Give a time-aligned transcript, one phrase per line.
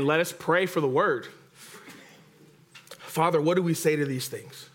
[0.00, 1.26] And let us pray for the word.
[2.88, 4.70] Father, what do we say to these things?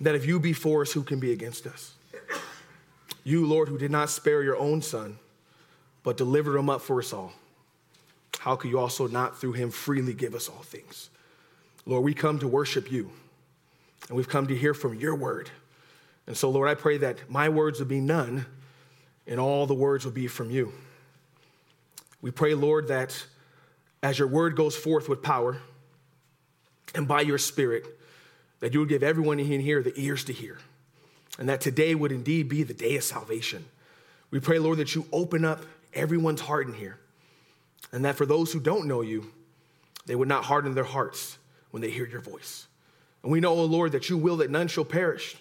[0.00, 1.92] That if you be for us, who can be against us?
[3.22, 5.18] You, Lord, who did not spare your own son,
[6.04, 7.34] but delivered him up for us all,
[8.38, 11.10] how could you also not through him freely give us all things?
[11.84, 13.10] Lord, we come to worship you,
[14.08, 15.50] and we've come to hear from your word.
[16.26, 18.46] And so, Lord, I pray that my words will be none,
[19.26, 20.72] and all the words will be from you.
[22.22, 23.26] We pray, Lord, that
[24.02, 25.58] as your word goes forth with power
[26.94, 27.86] and by your spirit,
[28.60, 30.58] that you would give everyone in here the ears to hear,
[31.38, 33.64] and that today would indeed be the day of salvation.
[34.30, 36.98] We pray, Lord, that you open up everyone's heart in here,
[37.92, 39.32] and that for those who don't know you,
[40.06, 41.38] they would not harden their hearts
[41.70, 42.66] when they hear your voice.
[43.22, 45.36] And we know, O oh Lord, that you will that none shall perish,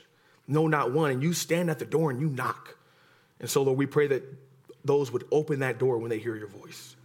[0.47, 1.11] no, not one.
[1.11, 2.75] And you stand at the door and you knock.
[3.39, 4.23] And so, Lord, we pray that
[4.83, 6.95] those would open that door when they hear your voice.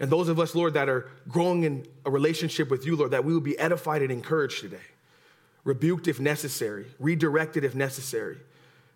[0.00, 3.24] And those of us, Lord, that are growing in a relationship with you, Lord, that
[3.24, 4.78] we will be edified and encouraged today,
[5.62, 8.38] rebuked if necessary, redirected if necessary.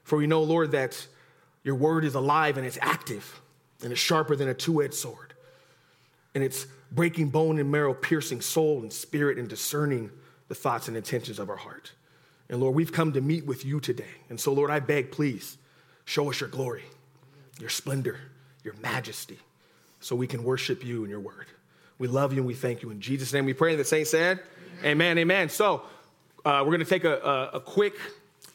[0.02, 1.06] For we know, Lord, that
[1.62, 3.40] your word is alive and it's active
[3.82, 5.34] and it's sharper than a two edged sword.
[6.34, 10.10] And it's breaking bone and marrow, piercing soul and spirit, and discerning
[10.48, 11.92] the thoughts and intentions of our heart.
[12.48, 14.04] And Lord, we've come to meet with you today.
[14.30, 15.58] And so, Lord, I beg, please,
[16.04, 16.84] show us your glory,
[17.60, 18.20] your splendor,
[18.62, 19.38] your majesty,
[20.04, 21.46] so we can worship you and your word.
[21.98, 22.90] We love you and we thank you.
[22.90, 23.70] In Jesus' name we pray.
[23.70, 24.38] And the saints said,
[24.80, 25.18] Amen, amen.
[25.18, 25.48] amen.
[25.48, 25.82] So,
[26.44, 27.94] uh, we're going to take a, a, a quick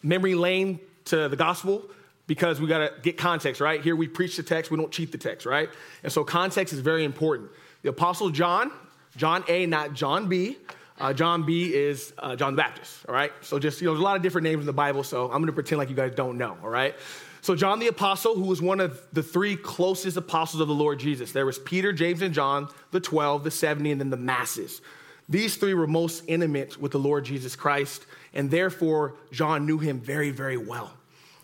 [0.04, 1.90] memory lane to the gospel
[2.28, 3.82] because we got to get context, right?
[3.82, 5.70] Here we preach the text, we don't cheat the text, right?
[6.04, 7.50] And so context is very important.
[7.82, 8.72] The Apostle John,
[9.18, 10.56] John A, not John B,
[11.00, 13.32] uh, John B is uh, John the Baptist, all right?
[13.42, 15.42] So just, you know, there's a lot of different names in the Bible, so I'm
[15.42, 16.96] gonna pretend like you guys don't know, all right?
[17.42, 21.00] So John the Apostle, who was one of the three closest apostles of the Lord
[21.00, 21.32] Jesus.
[21.32, 24.82] There was Peter, James, and John, the 12, the 70, and then the masses.
[25.30, 30.00] These three were most intimate with the Lord Jesus Christ, and therefore John knew him
[30.00, 30.92] very, very well.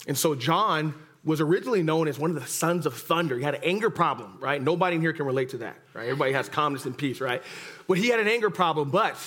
[0.08, 3.38] And so John was originally known as one of the sons of thunder.
[3.38, 4.62] He had an anger problem, right?
[4.62, 6.04] Nobody in here can relate to that, right?
[6.04, 7.42] Everybody has calmness and peace, right?
[7.88, 9.18] But he had an anger problem, but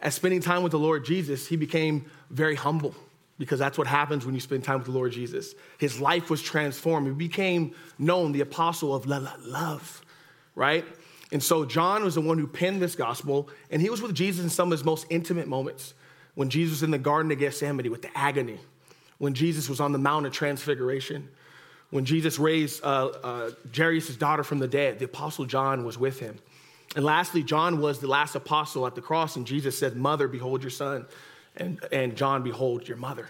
[0.00, 2.94] as spending time with the Lord Jesus, he became very humble
[3.38, 5.54] because that's what happens when you spend time with the Lord Jesus.
[5.78, 7.06] His life was transformed.
[7.06, 10.02] He became known the apostle of love,
[10.54, 10.84] right?
[11.32, 14.44] And so John was the one who penned this gospel, and he was with Jesus
[14.44, 15.94] in some of his most intimate moments.
[16.34, 18.58] When Jesus was in the Garden of Gethsemane with the agony,
[19.18, 21.28] when Jesus was on the Mount of Transfiguration,
[21.90, 26.18] when Jesus raised uh, uh, Jairus' daughter from the dead, the apostle John was with
[26.20, 26.38] him.
[26.96, 30.62] And lastly, John was the last apostle at the cross, and Jesus said, Mother, behold
[30.62, 31.06] your son,
[31.56, 33.28] and, and John, behold your mother.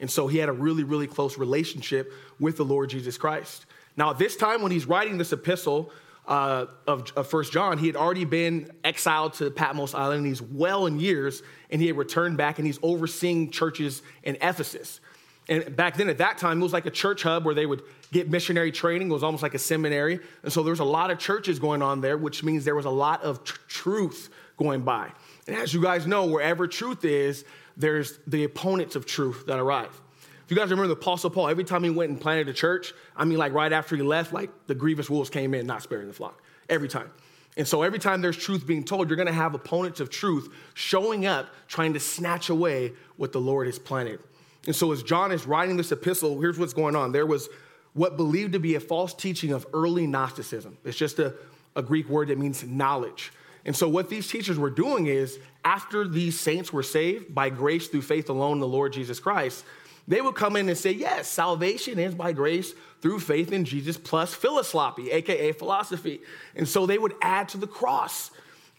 [0.00, 3.66] And so he had a really, really close relationship with the Lord Jesus Christ.
[3.96, 5.90] Now, at this time, when he's writing this epistle
[6.26, 10.42] uh, of, of 1 John, he had already been exiled to Patmos Island, and he's
[10.42, 15.00] well in years, and he had returned back, and he's overseeing churches in Ephesus.
[15.48, 17.82] And back then, at that time, it was like a church hub where they would
[18.12, 19.10] get missionary training.
[19.10, 20.20] It was almost like a seminary.
[20.42, 22.84] And so there was a lot of churches going on there, which means there was
[22.84, 25.10] a lot of tr- truth going by.
[25.48, 27.44] And as you guys know, wherever truth is,
[27.76, 30.00] there's the opponents of truth that arrive.
[30.44, 32.92] If you guys remember the Apostle Paul, every time he went and planted a church,
[33.16, 36.06] I mean, like right after he left, like the grievous wolves came in, not sparing
[36.06, 36.42] the flock.
[36.68, 37.10] Every time.
[37.56, 41.26] And so every time there's truth being told, you're to have opponents of truth showing
[41.26, 44.20] up, trying to snatch away what the Lord has planted.
[44.66, 47.10] And so as John is writing this epistle, here's what's going on.
[47.10, 47.48] There was
[47.94, 50.76] what believed to be a false teaching of early Gnosticism.
[50.84, 51.34] It's just a,
[51.74, 53.32] a Greek word that means knowledge.
[53.64, 57.88] And so, what these teachers were doing is, after these saints were saved by grace
[57.88, 59.64] through faith alone in the Lord Jesus Christ,
[60.06, 63.96] they would come in and say, Yes, salvation is by grace through faith in Jesus
[63.96, 66.20] plus philosophy, aka philosophy.
[66.54, 68.30] And so they would add to the cross.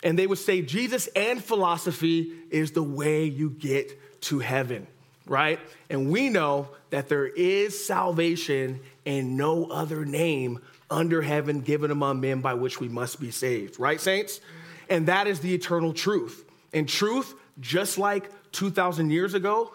[0.02, 4.88] And they would say, Jesus and philosophy is the way you get to heaven
[5.30, 5.60] right?
[5.90, 10.60] And we know that there is salvation in no other name
[10.90, 14.42] under heaven given among men by which we must be saved, right, saints?
[14.90, 16.44] And that is the eternal truth.
[16.74, 19.72] And truth, just like 2,000 years ago,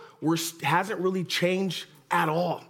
[0.63, 2.65] hasn't really changed at all.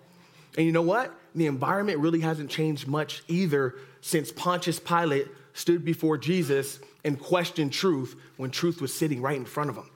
[0.57, 1.13] And you know what?
[1.35, 7.73] The environment really hasn't changed much either since Pontius Pilate stood before Jesus and questioned
[7.73, 9.91] truth when truth was sitting right in front of him.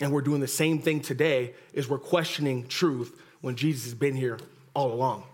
[0.00, 4.16] And we're doing the same thing today is we're questioning truth when Jesus has been
[4.16, 4.38] here
[4.74, 5.24] all along.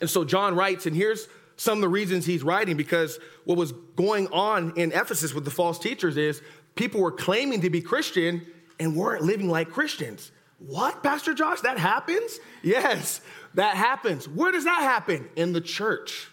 [0.00, 1.28] And so John writes, and here's
[1.62, 5.50] some of the reasons he's writing because what was going on in Ephesus with the
[5.50, 6.42] false teachers is
[6.74, 8.44] people were claiming to be Christian
[8.80, 10.32] and weren't living like Christians.
[10.58, 11.60] What, Pastor Josh?
[11.60, 12.40] That happens?
[12.64, 13.20] Yes,
[13.54, 14.28] that happens.
[14.28, 15.28] Where does that happen?
[15.36, 16.28] In the church.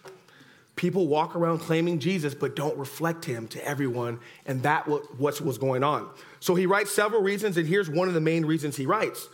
[0.74, 5.58] People walk around claiming Jesus, but don't reflect him to everyone, and that what was
[5.58, 6.10] going on.
[6.40, 9.28] So he writes several reasons, and here's one of the main reasons he writes.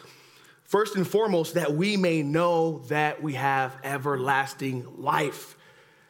[0.65, 5.56] First and foremost, that we may know that we have everlasting life.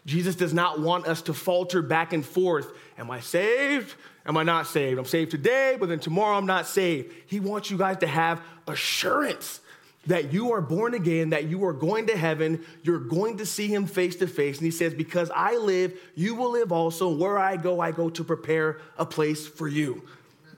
[0.06, 2.72] Jesus does not want us to falter back and forth.
[2.96, 3.94] Am I saved?
[4.24, 4.98] Am I not saved?
[4.98, 7.12] I'm saved today, but then tomorrow I'm not saved.
[7.26, 9.60] He wants you guys to have assurance
[10.06, 13.66] that you are born again, that you are going to heaven, you're going to see
[13.66, 14.58] him face to face.
[14.58, 17.14] And he says, Because I live, you will live also.
[17.14, 20.02] Where I go, I go to prepare a place for you.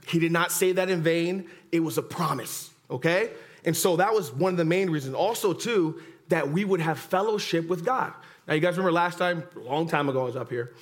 [0.07, 3.31] He did not say that in vain, it was a promise, okay?
[3.65, 5.15] And so that was one of the main reasons.
[5.15, 8.13] Also, too, that we would have fellowship with God.
[8.49, 10.73] Now, you guys remember last time, a long time ago, I was up here.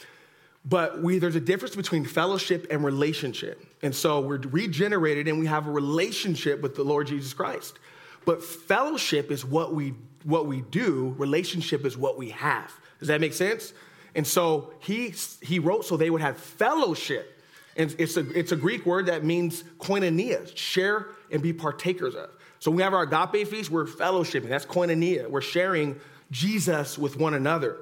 [0.65, 3.65] But we, there's a difference between fellowship and relationship.
[3.83, 7.79] And so we're regenerated and we have a relationship with the Lord Jesus Christ.
[8.25, 12.73] But fellowship is what we what we do, relationship is what we have.
[12.99, 13.73] Does that make sense?
[14.17, 17.41] And so he he wrote so they would have fellowship.
[17.77, 22.31] And it's a it's a Greek word that means koinonia, share and be partakers of.
[22.59, 24.49] So we have our agape feast, we're fellowshipping.
[24.49, 25.31] That's koinonia.
[25.31, 26.01] We're sharing
[26.31, 27.79] Jesus with one another.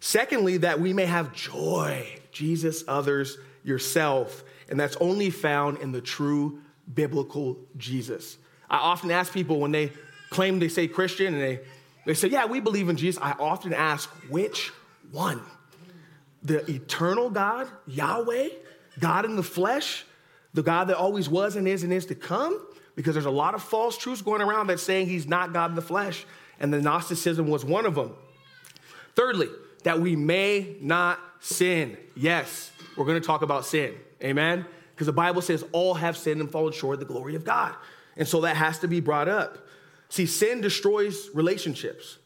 [0.00, 4.44] Secondly, that we may have joy, Jesus, others, yourself.
[4.68, 6.60] And that's only found in the true
[6.92, 8.38] biblical Jesus.
[8.68, 9.92] I often ask people when they
[10.30, 11.60] claim they say Christian and they,
[12.06, 13.20] they say, Yeah, we believe in Jesus.
[13.22, 14.72] I often ask, which
[15.10, 15.42] one?
[16.42, 18.48] The eternal God, Yahweh,
[18.98, 20.06] God in the flesh,
[20.54, 22.66] the God that always was and is and is to come?
[22.96, 25.76] Because there's a lot of false truths going around that saying he's not God in
[25.76, 26.24] the flesh,
[26.60, 28.14] and the Gnosticism was one of them.
[29.16, 29.48] Thirdly,
[29.82, 31.96] that we may not sin.
[32.14, 33.94] Yes, we're going to talk about sin.
[34.22, 34.66] Amen?
[34.94, 37.74] Because the Bible says all have sinned and fallen short of the glory of God.
[38.16, 39.66] And so that has to be brought up.
[40.10, 42.18] See, sin destroys relationships,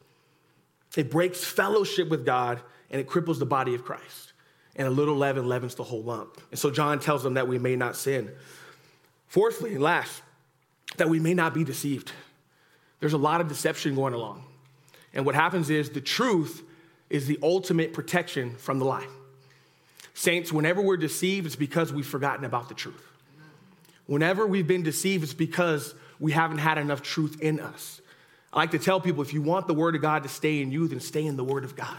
[0.96, 2.60] it breaks fellowship with God,
[2.90, 4.32] and it cripples the body of Christ.
[4.76, 6.40] And a little leaven leavens the whole lump.
[6.50, 8.32] And so John tells them that we may not sin.
[9.28, 10.22] Fourthly, and last,
[10.96, 12.10] that we may not be deceived.
[13.04, 14.42] There's a lot of deception going along.
[15.12, 16.62] And what happens is the truth
[17.10, 19.06] is the ultimate protection from the lie.
[20.14, 23.06] Saints, whenever we're deceived, it's because we've forgotten about the truth.
[24.06, 28.00] Whenever we've been deceived, it's because we haven't had enough truth in us.
[28.54, 30.72] I like to tell people if you want the Word of God to stay in
[30.72, 31.98] you, then stay in the Word of God.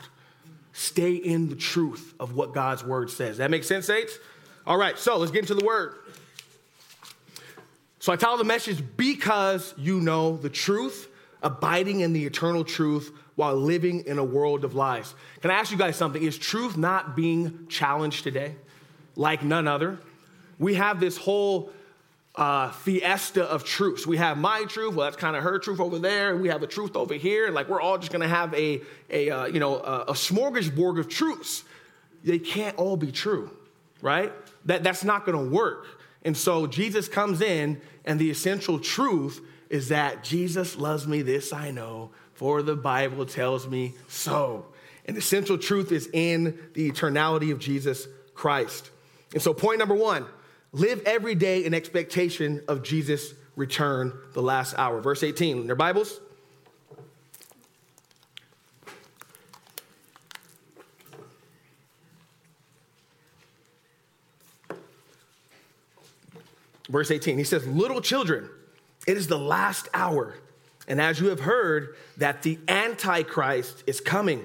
[0.74, 3.38] Stay in the truth of what God's Word says.
[3.38, 4.18] That makes sense, saints?
[4.66, 5.98] All right, so let's get into the Word.
[8.06, 11.10] So I tell the message because you know the truth,
[11.42, 15.16] abiding in the eternal truth while living in a world of lies.
[15.42, 16.22] Can I ask you guys something?
[16.22, 18.57] Is truth not being challenged today?
[19.16, 19.98] Like none other.
[20.60, 21.72] We have this whole
[22.36, 24.06] uh, fiesta of truths.
[24.06, 26.62] We have my truth, well, that's kind of her truth over there, and we have
[26.62, 29.60] a truth over here, and like we're all just gonna have a, a uh, you
[29.60, 31.63] know, a, a smorgasbord of truths.
[32.24, 33.50] They can't all be true,
[34.04, 34.31] right?
[34.66, 35.88] That, that's not gonna work.
[36.25, 39.39] And so Jesus comes in, and the essential truth
[39.69, 44.66] is that Jesus loves me, this I know, for the Bible tells me so.
[45.06, 48.89] And the central truth is in the eternality of Jesus Christ.
[49.33, 50.25] And so, point number one
[50.72, 55.00] live every day in expectation of Jesus' return, the last hour.
[55.01, 56.19] Verse 18, in their Bibles.
[66.89, 68.49] Verse 18, he says, Little children,
[69.07, 70.35] it is the last hour.
[70.87, 74.44] And as you have heard, that the Antichrist is coming.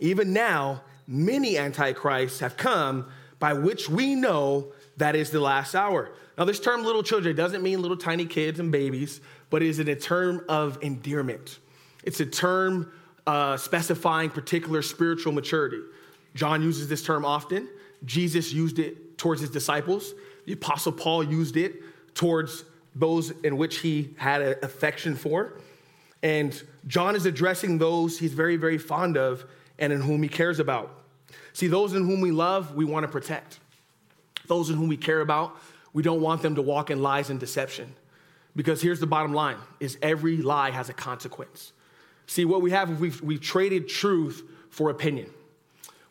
[0.00, 3.06] Even now, many Antichrists have come,
[3.38, 6.12] by which we know that is the last hour.
[6.38, 9.20] Now, this term little children doesn't mean little tiny kids and babies,
[9.50, 11.58] but is it a term of endearment.
[12.04, 12.92] It's a term
[13.26, 15.80] uh, specifying particular spiritual maturity.
[16.34, 17.68] John uses this term often.
[18.04, 20.14] Jesus used it towards his disciples.
[20.46, 21.82] The Apostle Paul used it
[22.14, 25.54] towards those in which he had an affection for.
[26.22, 29.44] And John is addressing those he's very, very fond of
[29.78, 31.02] and in whom he cares about.
[31.52, 33.58] See, those in whom we love, we want to protect.
[34.46, 35.56] Those in whom we care about,
[35.92, 37.94] we don't want them to walk in lies and deception.
[38.54, 41.72] Because here's the bottom line is every lie has a consequence.
[42.26, 45.30] See, what we have, we've, we've traded truth for opinion.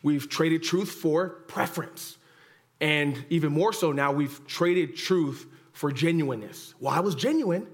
[0.02, 2.18] We've traded truth for preference.
[2.82, 6.74] And even more so now, we've traded truth for genuineness.
[6.80, 7.68] Well, I was genuine.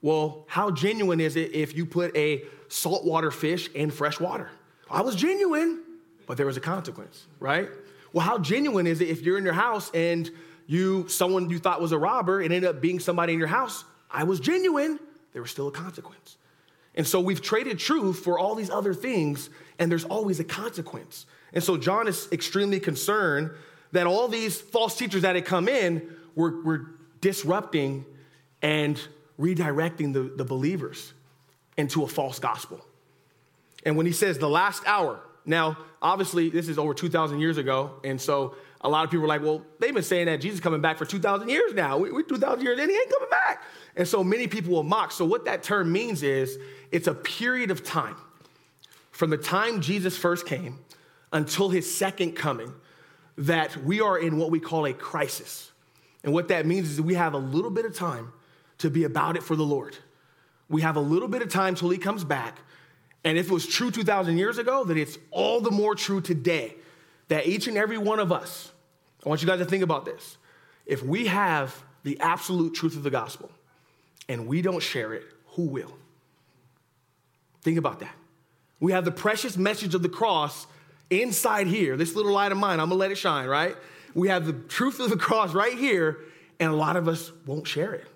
[0.00, 4.48] Well, how genuine is it if you put a saltwater fish in fresh water?
[4.88, 5.82] I was genuine,
[6.26, 7.68] but there was a consequence, right?
[8.12, 10.30] Well, how genuine is it if you're in your house and
[10.68, 13.84] you someone you thought was a robber and ended up being somebody in your house?
[14.08, 15.00] I was genuine.
[15.32, 16.36] There was still a consequence.
[16.94, 21.26] And so we've traded truth for all these other things, and there's always a consequence.
[21.52, 23.50] And so John is extremely concerned
[23.92, 26.86] that all these false teachers that had come in were, were
[27.20, 28.04] disrupting
[28.62, 29.00] and
[29.38, 31.12] redirecting the, the believers
[31.76, 32.84] into a false gospel.
[33.84, 37.92] And when he says the last hour, now, obviously, this is over 2,000 years ago.
[38.04, 40.60] And so a lot of people are like, well, they've been saying that Jesus is
[40.60, 41.96] coming back for 2,000 years now.
[41.96, 43.62] We, are 2,000 years and he ain't coming back.
[43.96, 45.10] And so many people will mock.
[45.10, 46.58] So, what that term means is
[46.92, 48.16] it's a period of time
[49.10, 50.78] from the time Jesus first came
[51.32, 52.72] until his second coming
[53.38, 55.70] that we are in what we call a crisis.
[56.24, 58.32] And what that means is we have a little bit of time
[58.78, 59.96] to be about it for the Lord.
[60.68, 62.58] We have a little bit of time till he comes back.
[63.24, 66.74] And if it was true 2,000 years ago, then it's all the more true today
[67.28, 68.72] that each and every one of us,
[69.24, 70.36] I want you guys to think about this.
[70.84, 73.50] If we have the absolute truth of the gospel
[74.28, 75.96] and we don't share it, who will?
[77.62, 78.14] Think about that.
[78.80, 80.66] We have the precious message of the cross
[81.10, 83.76] inside here, this little light of mine, I'm gonna let it shine, right?
[84.14, 86.20] We have the truth of the cross right here,
[86.60, 88.06] and a lot of us won't share it.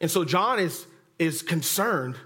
[0.00, 0.86] And so John is,
[1.18, 2.16] is concerned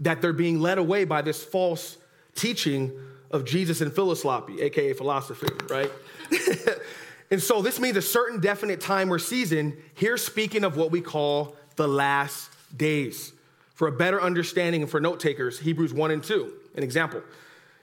[0.00, 1.96] that they're being led away by this false
[2.34, 2.92] teaching
[3.30, 5.90] of Jesus and philosophy, aka philosophy, right?
[7.30, 9.76] and so this means a certain definite time or season.
[9.94, 13.32] Here, speaking of what we call the last days.
[13.74, 17.22] For a better understanding and for note takers, Hebrews 1 and 2, an example.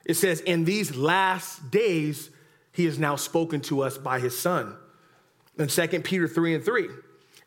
[0.08, 2.32] It says, In these last days,
[2.72, 4.76] he has now spoken to us by his son.
[5.60, 6.88] And 2 Peter 3 and 3,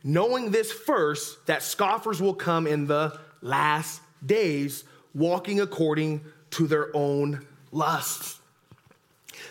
[0.05, 6.95] knowing this first, that scoffers will come in the last days, walking according to their
[6.95, 8.39] own lusts.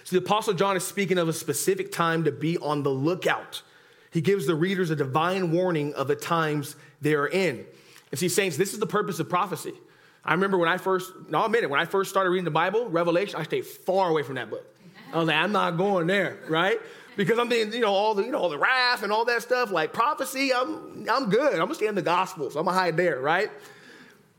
[0.04, 3.64] So the Apostle John is speaking of a specific time to be on the lookout.
[4.12, 7.66] He gives the readers a divine warning of the times they are in.
[8.12, 9.74] And see, saints, this is the purpose of prophecy.
[10.24, 12.52] I remember when I first, no, I'll admit it, when I first started reading the
[12.52, 14.66] Bible, Revelation, I stayed far away from that book.
[15.14, 16.80] I was like, I'm not going there, right?
[17.16, 19.42] Because I'm thinking, you know, all the, you know, all the wrath and all that
[19.42, 21.54] stuff, like prophecy, I'm, I'm good.
[21.54, 22.56] I'm gonna stay in the Gospels.
[22.56, 23.50] I'm gonna hide there, right?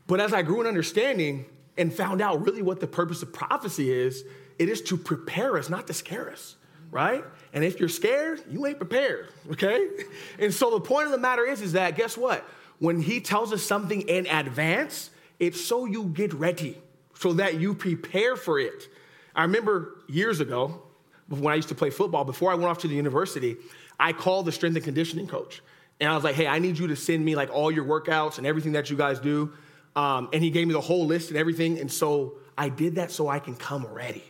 [0.07, 1.45] But as I grew in understanding
[1.77, 4.23] and found out really what the purpose of prophecy is,
[4.59, 6.55] it is to prepare us, not to scare us,
[6.89, 7.23] right?
[7.53, 9.87] And if you're scared, you ain't prepared, okay?
[10.39, 12.45] And so the point of the matter is, is that guess what?
[12.79, 16.77] When he tells us something in advance, it's so you get ready,
[17.15, 18.87] so that you prepare for it.
[19.35, 20.83] I remember years ago,
[21.27, 23.57] when I used to play football, before I went off to the university,
[23.99, 25.63] I called the strength and conditioning coach.
[25.99, 28.37] And I was like, hey, I need you to send me like all your workouts
[28.37, 29.51] and everything that you guys do.
[29.95, 31.79] Um, and he gave me the whole list and everything.
[31.79, 34.23] And so I did that so I can come ready.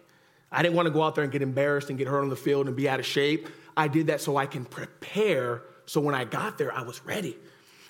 [0.49, 2.35] I didn't want to go out there and get embarrassed and get hurt on the
[2.37, 3.49] field and be out of shape.
[3.75, 5.63] I did that so I can prepare.
[5.85, 7.37] So when I got there, I was ready.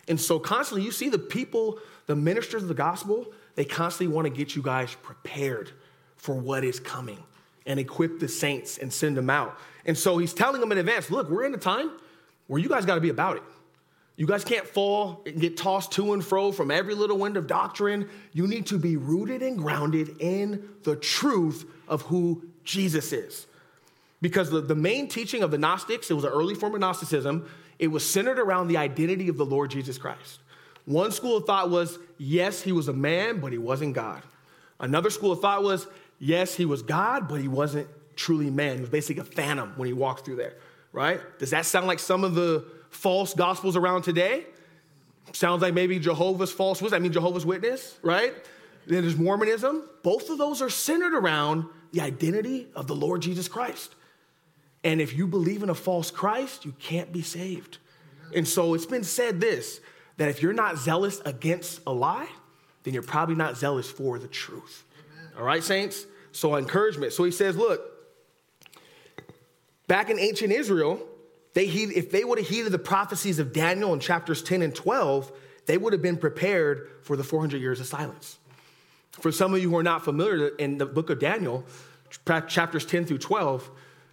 [0.08, 4.26] And so constantly, you see the people, the ministers of the gospel, they constantly want
[4.26, 5.72] to get you guys prepared
[6.16, 7.24] for what is coming
[7.66, 9.58] and equip the saints and send them out.
[9.86, 11.92] And so he's telling them in advance look, we're in a time
[12.48, 13.44] where you guys got to be about it.
[14.18, 17.48] You guys can't fall and get tossed to and fro from every little wind of
[17.48, 18.08] doctrine.
[18.34, 23.48] You need to be rooted and grounded in the truth of who Jesus is.
[24.22, 27.50] Because the, the main teaching of the Gnostics, it was an early form of Gnosticism,
[27.80, 30.40] it was centered around the identity of the Lord Jesus Christ.
[30.92, 34.22] One school of thought was, yes, he was a man, but he wasn't God.
[34.80, 35.88] Another school of thought was,
[36.20, 38.76] yes, he was God, but he wasn't truly man.
[38.76, 40.56] He was basically a phantom when he walked through there,
[40.92, 41.20] right?
[41.40, 44.46] Does that sound like some of the false gospels around today?
[45.34, 46.98] Sounds like maybe Jehovah's false witness.
[46.98, 48.34] I mean, Jehovah's Witness, right?
[48.88, 49.88] Then there's Mormonism.
[50.04, 53.96] Both of those are centered around the identity of the Lord Jesus Christ.
[54.84, 57.78] And if you believe in a false Christ, you can't be saved.
[58.36, 59.80] And so it's been said this
[60.22, 62.30] that if you're not zealous against a lie,
[62.84, 64.84] then you're probably not zealous for the truth.
[64.94, 65.32] Amen.
[65.36, 66.06] All right, saints?
[66.32, 67.12] So, encouragement.
[67.12, 67.82] So he says, look,
[69.88, 71.02] back in ancient Israel,
[71.56, 74.76] they heed, if they would have heeded the prophecies of Daniel in chapters 10 and
[74.76, 75.32] 12,
[75.66, 78.38] they would have been prepared for the 400 years of silence.
[79.14, 81.66] For some of you who are not familiar, in the book of Daniel,
[82.48, 83.72] chapters 10 through 12,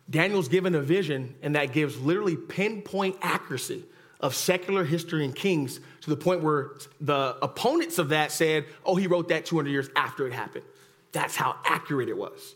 [0.08, 3.84] Daniel's given a vision, and that gives literally pinpoint accuracy
[4.20, 8.96] of secular history and kings to the point where the opponents of that said, oh,
[8.96, 10.64] he wrote that 200 years after it happened.
[11.12, 12.54] That's how accurate it was.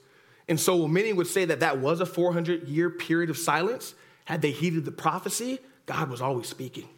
[0.49, 3.95] And so many would say that that was a 400 year period of silence.
[4.25, 6.88] Had they heeded the prophecy, God was always speaking.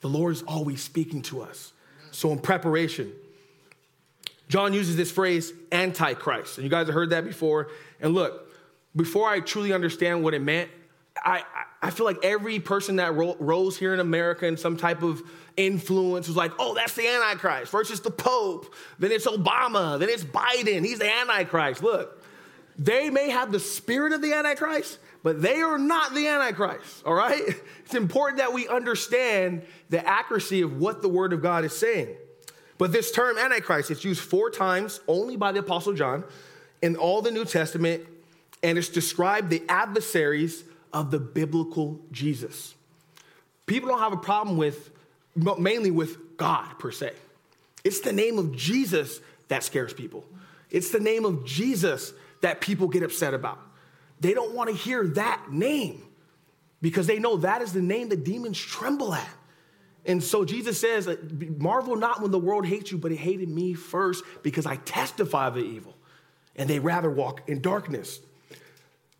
[0.00, 1.72] The Lord is always speaking to us.
[2.10, 3.12] So, in preparation,
[4.48, 6.58] John uses this phrase, antichrist.
[6.58, 7.68] And you guys have heard that before.
[8.00, 8.52] And look,
[8.94, 10.70] before I truly understand what it meant,
[11.24, 15.02] I, I feel like every person that ro- rose here in America in some type
[15.02, 15.22] of
[15.56, 17.70] influence was like, oh, that's the Antichrist.
[17.70, 20.84] First it's the Pope, then it's Obama, then it's Biden.
[20.84, 21.82] He's the Antichrist.
[21.82, 22.22] Look,
[22.78, 27.14] they may have the spirit of the Antichrist, but they are not the Antichrist, all
[27.14, 27.42] right?
[27.84, 32.16] It's important that we understand the accuracy of what the Word of God is saying.
[32.78, 36.24] But this term Antichrist, it's used four times only by the Apostle John
[36.80, 38.02] in all the New Testament,
[38.62, 42.74] and it's described the adversaries of the biblical Jesus.
[43.66, 44.90] People don't have a problem with,
[45.58, 47.12] mainly with God per se.
[47.82, 50.24] It's the name of Jesus that scares people.
[50.70, 53.58] It's the name of Jesus that people get upset about.
[54.20, 56.02] They don't want to hear that name
[56.80, 59.28] because they know that is the name that demons tremble at.
[60.06, 61.16] And so Jesus says, uh,
[61.58, 65.48] Marvel not when the world hates you, but it hated me first because I testify
[65.48, 65.96] of the evil,
[66.56, 68.20] and they rather walk in darkness.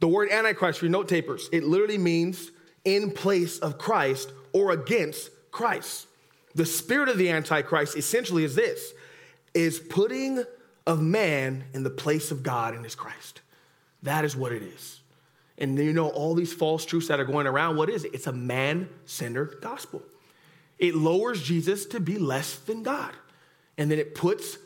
[0.04, 2.50] The word Antichrist for note tapers, it literally means
[2.84, 6.06] in place of Christ or against Christ.
[6.54, 8.92] The spirit of the Antichrist essentially is this
[9.54, 10.44] is putting
[10.86, 13.40] of man in the place of God in his Christ.
[14.02, 15.00] That is what it is.
[15.56, 18.12] And you know, all these false truths that are going around, what is it?
[18.12, 20.02] It's a man centered gospel.
[20.78, 23.14] It lowers Jesus to be less than God.
[23.78, 24.58] And then it puts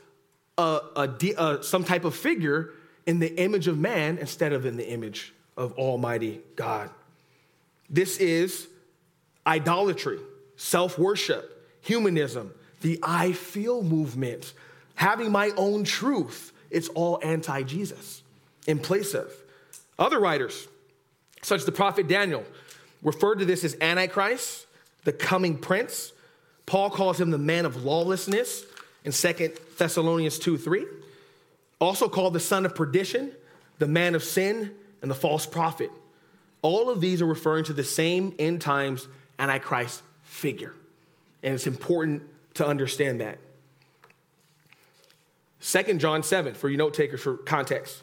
[0.58, 2.72] a, a, a, some type of figure
[3.08, 6.90] in the image of man instead of in the image of Almighty God.
[7.88, 8.68] This is
[9.46, 10.18] idolatry,
[10.56, 14.52] self worship, humanism, the I feel movement,
[14.94, 16.52] having my own truth.
[16.70, 18.22] It's all anti Jesus
[18.66, 19.32] in place of.
[19.98, 20.68] Other writers,
[21.40, 22.44] such as the prophet Daniel,
[23.02, 24.66] referred to this as Antichrist,
[25.04, 26.12] the coming prince.
[26.66, 28.66] Paul calls him the man of lawlessness
[29.02, 30.84] in 2 Thessalonians 2 3.
[31.80, 33.32] Also called the son of perdition,
[33.78, 35.90] the man of sin, and the false prophet.
[36.62, 39.06] All of these are referring to the same end times
[39.38, 40.74] Antichrist figure.
[41.42, 42.22] And it's important
[42.54, 43.38] to understand that.
[45.60, 48.02] Second John 7, for you note takers for context.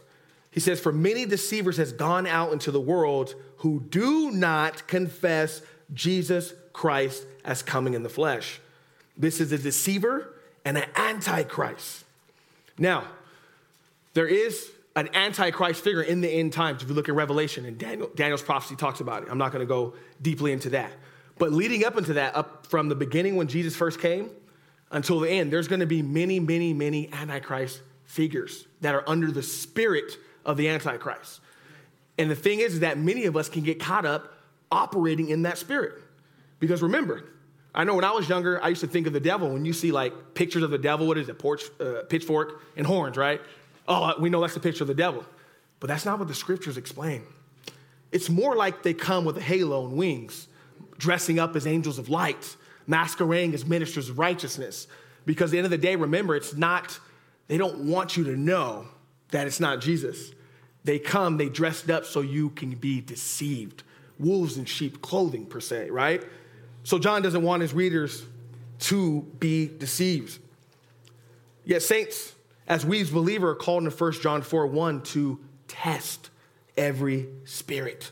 [0.51, 5.61] He says, For many deceivers has gone out into the world who do not confess
[5.93, 8.59] Jesus Christ as coming in the flesh.
[9.17, 10.33] This is a deceiver
[10.63, 12.03] and an antichrist.
[12.77, 13.05] Now,
[14.15, 16.81] there is an antichrist figure in the end times.
[16.81, 19.29] If you look at Revelation and Daniel, Daniel's prophecy talks about it.
[19.29, 20.91] I'm not going to go deeply into that.
[21.37, 24.29] But leading up into that, up from the beginning when Jesus first came
[24.89, 29.31] until the end, there's going to be many, many, many antichrist figures that are under
[29.31, 31.41] the spirit of the antichrist.
[32.17, 34.33] And the thing is, is that many of us can get caught up
[34.71, 36.01] operating in that spirit.
[36.59, 37.25] Because remember,
[37.73, 39.73] I know when I was younger, I used to think of the devil when you
[39.73, 43.41] see like pictures of the devil, what is it, porch, uh, pitchfork and horns, right?
[43.87, 45.25] Oh, we know that's the picture of the devil.
[45.79, 47.23] But that's not what the scriptures explain.
[48.11, 50.47] It's more like they come with a halo and wings,
[50.97, 52.55] dressing up as angels of light,
[52.87, 54.87] masquerading as ministers of righteousness.
[55.25, 56.97] Because at the end of the day, remember, it's not,
[57.47, 58.87] they don't want you to know
[59.31, 60.31] that it's not Jesus.
[60.83, 63.83] They come, they dressed up so you can be deceived.
[64.19, 66.23] Wolves in sheep clothing, per se, right?
[66.83, 68.23] So John doesn't want his readers
[68.79, 70.39] to be deceived.
[71.65, 72.34] Yet, saints,
[72.67, 76.29] as we as believers are called in 1 John 4 1 to test
[76.77, 78.11] every spirit,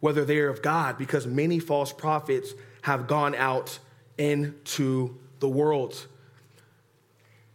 [0.00, 3.78] whether they are of God, because many false prophets have gone out
[4.16, 6.06] into the world.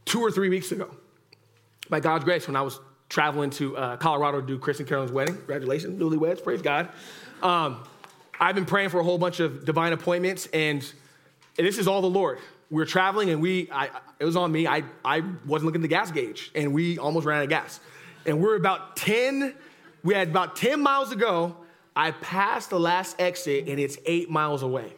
[0.05, 0.89] Two or three weeks ago,
[1.89, 2.79] by God's grace, when I was
[3.09, 6.89] traveling to uh, Colorado to do Chris and Carolyn's wedding, congratulations, newlyweds, praise God.
[7.41, 7.83] Um,
[8.39, 10.83] I've been praying for a whole bunch of divine appointments, and,
[11.57, 12.39] and this is all the Lord
[12.73, 14.65] we were traveling and we, I, it was on me.
[14.65, 17.79] I, I wasn't looking at the gas gauge and we almost ran out of gas.
[18.25, 19.53] And we're about 10,
[20.03, 21.55] we had about 10 miles to go.
[21.95, 24.91] I passed the last exit and it's eight miles away.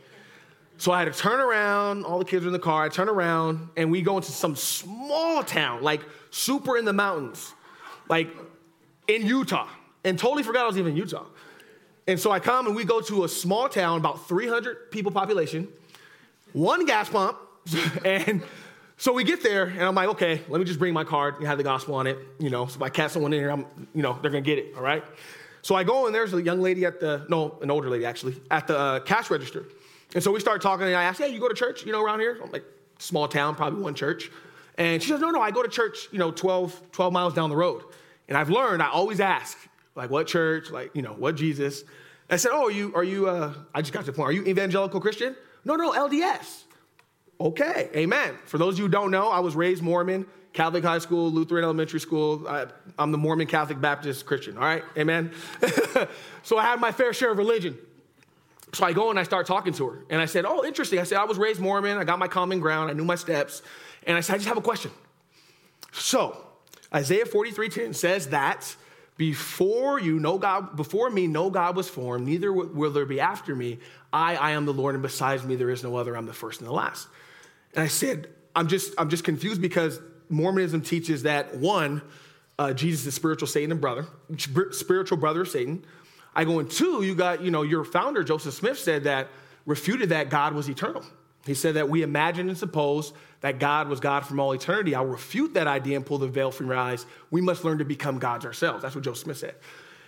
[0.77, 2.05] So I had to turn around.
[2.05, 2.85] All the kids were in the car.
[2.85, 5.99] I turn around and we go into some small town, like
[6.31, 7.53] super in the mountains,
[8.07, 8.29] like
[9.09, 9.67] in Utah,
[10.05, 11.25] and totally forgot I was even in Utah.
[12.07, 15.67] And so I come and we go to a small town, about 300 people population,
[16.53, 17.39] one gas pump,
[18.05, 18.43] and
[18.97, 21.35] so we get there, and I'm like, okay, let me just bring my card.
[21.39, 22.65] You have the gospel on it, you know.
[22.67, 24.83] So if I catch someone in here, I'm, you know, they're gonna get it, all
[24.83, 25.03] right?
[25.61, 28.39] So I go, and there's a young lady at the, no, an older lady actually,
[28.51, 29.65] at the uh, cash register.
[30.13, 32.03] And so we start talking, and I ask, hey, you go to church, you know,
[32.03, 32.39] around here?
[32.41, 32.63] I'm like,
[32.99, 34.29] small town, probably one church.
[34.77, 37.49] And she says, no, no, I go to church, you know, 12, 12 miles down
[37.49, 37.83] the road.
[38.27, 39.57] And I've learned, I always ask,
[39.95, 41.83] like, what church, like, you know, what Jesus?
[42.29, 44.33] I said, oh, are you, are you, uh, I just got to the point, are
[44.33, 45.35] you evangelical Christian?
[45.63, 46.64] No, no, LDS.
[47.39, 48.35] Okay, amen.
[48.45, 51.63] For those of you who don't know, I was raised Mormon, Catholic high school, Lutheran
[51.63, 52.47] elementary school.
[52.47, 52.67] I,
[52.97, 55.31] am the Mormon Catholic Baptist Christian, all right, amen.
[56.43, 57.77] so I had my fair share of religion.
[58.73, 60.05] So I go and I start talking to her.
[60.09, 60.99] And I said, Oh, interesting.
[60.99, 61.97] I said, I was raised Mormon.
[61.97, 62.89] I got my common ground.
[62.89, 63.61] I knew my steps.
[64.05, 64.91] And I said, I just have a question.
[65.93, 66.35] So,
[66.93, 68.75] Isaiah 43:10 says that
[69.17, 73.55] before you know God, before me, no God was formed, neither will there be after
[73.55, 73.79] me.
[74.11, 76.15] I, I am the Lord, and besides me, there is no other.
[76.17, 77.07] I'm the first and the last.
[77.75, 82.01] And I said, I'm just, I'm just confused because Mormonism teaches that one,
[82.57, 84.07] uh, Jesus is spiritual Satan and brother,
[84.71, 85.85] spiritual brother of Satan.
[86.33, 89.27] I go in two, you got, you know, your founder, Joseph Smith, said that,
[89.65, 91.03] refuted that God was eternal.
[91.45, 94.95] He said that we imagine and suppose that God was God from all eternity.
[94.95, 97.05] I'll refute that idea and pull the veil from your eyes.
[97.29, 98.81] We must learn to become gods ourselves.
[98.81, 99.55] That's what Joseph Smith said.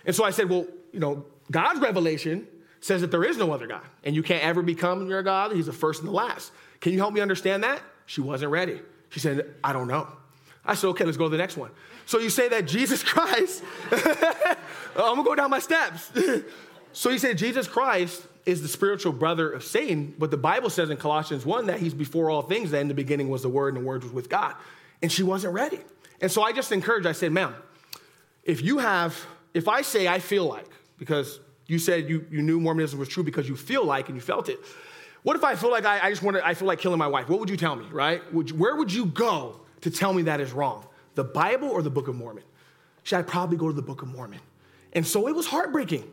[0.04, 2.46] And so I said, well, you know, God's revelation
[2.80, 5.52] says that there is no other God, and you can't ever become your God.
[5.52, 6.52] He's the first and the last.
[6.80, 7.82] Can you help me understand that?
[8.06, 8.80] She wasn't ready.
[9.10, 10.08] She said, I don't know.
[10.64, 11.70] I said, okay, let's go to the next one.
[12.06, 14.56] So you say that Jesus Christ, I'm
[14.94, 16.10] gonna go down my steps.
[16.92, 20.90] so you say Jesus Christ is the spiritual brother of Satan, but the Bible says
[20.90, 23.74] in Colossians 1 that he's before all things, that in the beginning was the Word,
[23.74, 24.54] and the Word was with God.
[25.02, 25.80] And she wasn't ready.
[26.20, 27.54] And so I just encouraged, I said, ma'am,
[28.42, 32.58] if you have, if I say I feel like, because you said you, you knew
[32.58, 34.58] Mormonism was true because you feel like and you felt it.
[35.28, 37.06] What if I feel like I, I just want to, I feel like killing my
[37.06, 37.28] wife?
[37.28, 38.22] What would you tell me, right?
[38.32, 40.86] Would you, where would you go to tell me that is wrong?
[41.16, 42.44] The Bible or the Book of Mormon?
[43.02, 44.40] Should I probably go to the Book of Mormon?
[44.94, 46.10] And so it was heartbreaking,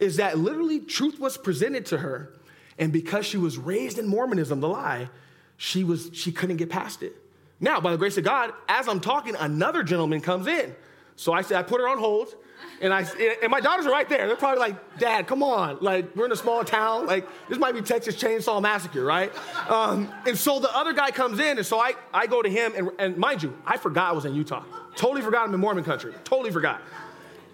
[0.00, 2.32] is that literally truth was presented to her,
[2.78, 5.10] and because she was raised in Mormonism, the lie,
[5.58, 7.14] she was she couldn't get past it.
[7.60, 10.74] Now, by the grace of God, as I'm talking, another gentleman comes in.
[11.16, 12.34] So I said, I put her on hold.
[12.80, 13.06] And I
[13.42, 14.26] and my daughters are right there.
[14.26, 15.78] They're probably like, Dad, come on.
[15.80, 17.06] Like, we're in a small town.
[17.06, 19.32] Like, this might be Texas Chainsaw Massacre, right?
[19.70, 22.72] Um, and so the other guy comes in, and so I, I go to him,
[22.76, 24.62] and, and mind you, I forgot I was in Utah.
[24.94, 26.12] Totally forgot I'm in Mormon country.
[26.24, 26.82] Totally forgot.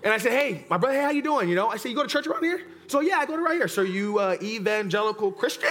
[0.02, 1.48] And I said, hey, my brother, hey, how you doing?
[1.48, 2.62] You know, I said, you go to church around here?
[2.88, 3.68] So yeah, I go to right here.
[3.68, 5.68] So you uh, evangelical Christian?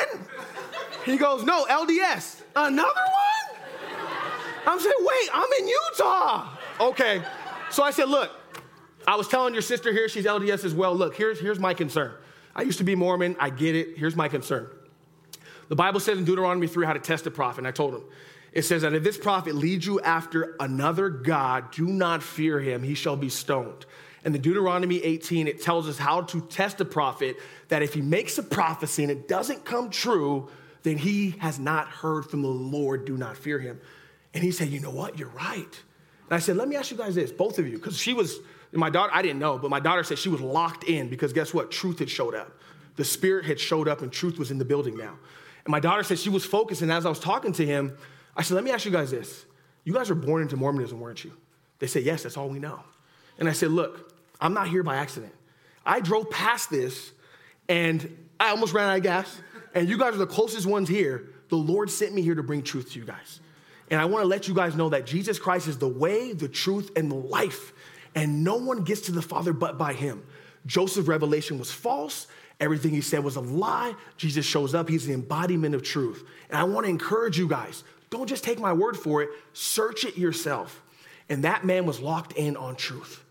[1.06, 2.42] He goes, no, LDS.
[2.56, 3.60] Another one?
[4.66, 6.50] I'm saying, wait, I'm in Utah.
[6.80, 7.22] Okay.
[7.70, 8.32] So I said, look,
[9.08, 10.94] I was telling your sister here, she's LDS as well.
[10.94, 12.14] Look, here's, here's my concern.
[12.56, 13.36] I used to be Mormon.
[13.40, 13.98] I get it.
[13.98, 14.70] Here's my concern.
[15.70, 17.60] The Bible says in Deuteronomy 3 how to test a prophet.
[17.60, 18.04] And I told him,
[18.52, 22.84] it says that if this prophet leads you after another God, do not fear him.
[22.84, 23.86] He shall be stoned.
[24.24, 27.38] And the Deuteronomy 18, it tells us how to test a prophet
[27.70, 30.50] that if he makes a prophecy and it doesn't come true,
[30.84, 33.06] then he has not heard from the Lord.
[33.06, 33.80] Do not fear him.
[34.34, 35.18] And he said, You know what?
[35.18, 35.58] You're right.
[35.58, 38.40] And I said, Let me ask you guys this, both of you, because she was
[38.80, 41.54] my daughter, I didn't know, but my daughter said she was locked in because guess
[41.54, 41.72] what?
[41.72, 42.52] Truth had showed up.
[42.96, 45.18] The spirit had showed up and truth was in the building now.
[45.66, 46.82] And my daughter said she was focused.
[46.82, 47.98] And as I was talking to him,
[48.36, 49.46] I said, Let me ask you guys this.
[49.84, 51.34] You guys were born into Mormonism, weren't you?
[51.80, 52.82] They said, Yes, that's all we know.
[53.38, 55.34] And I said, Look, I'm not here by accident.
[55.86, 57.12] I drove past this
[57.68, 59.42] and I almost ran out of gas.
[59.74, 61.30] And you guys are the closest ones here.
[61.50, 63.40] The Lord sent me here to bring truth to you guys.
[63.90, 66.48] And I want to let you guys know that Jesus Christ is the way, the
[66.48, 67.74] truth, and the life
[68.16, 70.24] and no one gets to the Father but by him.
[70.66, 72.28] Joseph's revelation was false.
[72.60, 73.96] Everything he said was a lie.
[74.18, 74.88] Jesus shows up.
[74.90, 76.24] He's the embodiment of truth.
[76.50, 80.04] And I want to encourage you guys don't just take my word for it, search
[80.04, 80.84] it yourself.
[81.30, 83.24] And that man was locked in on truth.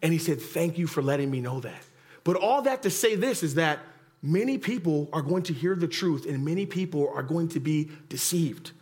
[0.00, 1.84] And he said, Thank you for letting me know that.
[2.24, 3.78] But all that to say this is that
[4.22, 7.90] many people are going to hear the truth and many people are going to be
[8.08, 8.72] deceived.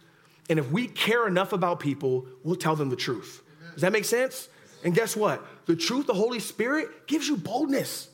[0.48, 3.42] And if we care enough about people, we'll tell them the truth.
[3.72, 4.48] Does that make sense?
[4.84, 5.44] And guess what?
[5.66, 8.08] The truth, the Holy Spirit, gives you boldness.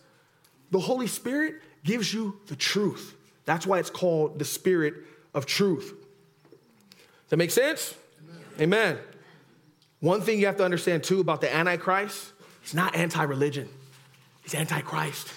[0.70, 3.14] The Holy Spirit gives you the truth.
[3.44, 4.94] That's why it's called the Spirit
[5.32, 5.94] of truth.
[6.90, 7.94] Does that make sense?
[8.58, 8.94] Amen.
[8.94, 8.98] Amen.
[10.00, 13.68] One thing you have to understand too about the Antichrist, he's not anti religion,
[14.42, 15.28] he's anti Christ.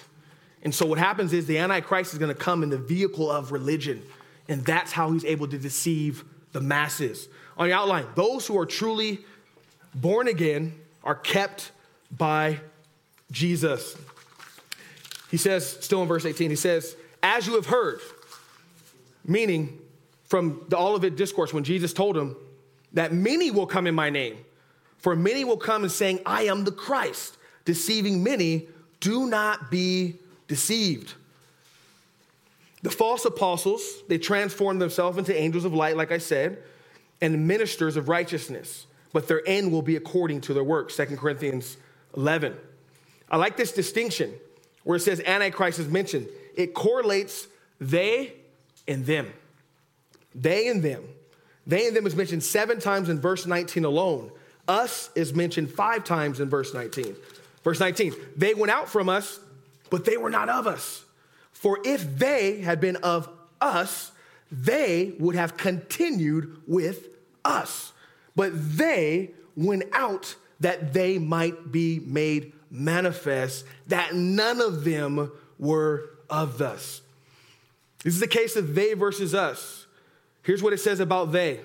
[0.62, 3.50] And so what happens is the Antichrist is going to come in the vehicle of
[3.50, 4.02] religion,
[4.48, 7.28] and that's how he's able to deceive the masses.
[7.56, 9.20] On your outline, those who are truly
[9.94, 11.72] born again are kept
[12.10, 12.60] by
[13.30, 13.96] Jesus.
[15.30, 18.00] He says, still in verse 18, he says, As you have heard,
[19.24, 19.78] meaning
[20.24, 22.36] from the Olivet discourse when Jesus told him
[22.92, 24.36] that many will come in my name,
[24.98, 28.68] for many will come and saying, I am the Christ, deceiving many.
[28.98, 31.14] Do not be deceived.
[32.82, 36.58] The false apostles, they transformed themselves into angels of light, like I said,
[37.20, 40.96] and ministers of righteousness but their end will be according to their works.
[40.96, 41.76] 2 Corinthians
[42.16, 42.56] 11.
[43.30, 44.34] I like this distinction
[44.84, 46.28] where it says Antichrist is mentioned.
[46.54, 47.46] It correlates
[47.80, 48.34] they
[48.86, 49.32] and them.
[50.34, 51.04] They and them.
[51.66, 54.30] They and them is mentioned seven times in verse 19 alone.
[54.66, 57.16] Us is mentioned five times in verse 19.
[57.62, 59.38] Verse 19, they went out from us,
[59.90, 61.04] but they were not of us.
[61.52, 63.28] For if they had been of
[63.60, 64.12] us,
[64.50, 67.08] they would have continued with
[67.44, 67.92] us.
[68.36, 76.10] But they went out that they might be made manifest, that none of them were
[76.28, 77.02] of us.
[78.04, 79.86] This is the case of they versus us.
[80.42, 81.60] Here's what it says about they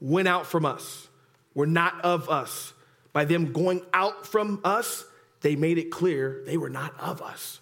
[0.00, 1.08] went out from us,
[1.54, 2.72] were not of us.
[3.12, 5.04] By them going out from us,
[5.40, 7.60] they made it clear they were not of us.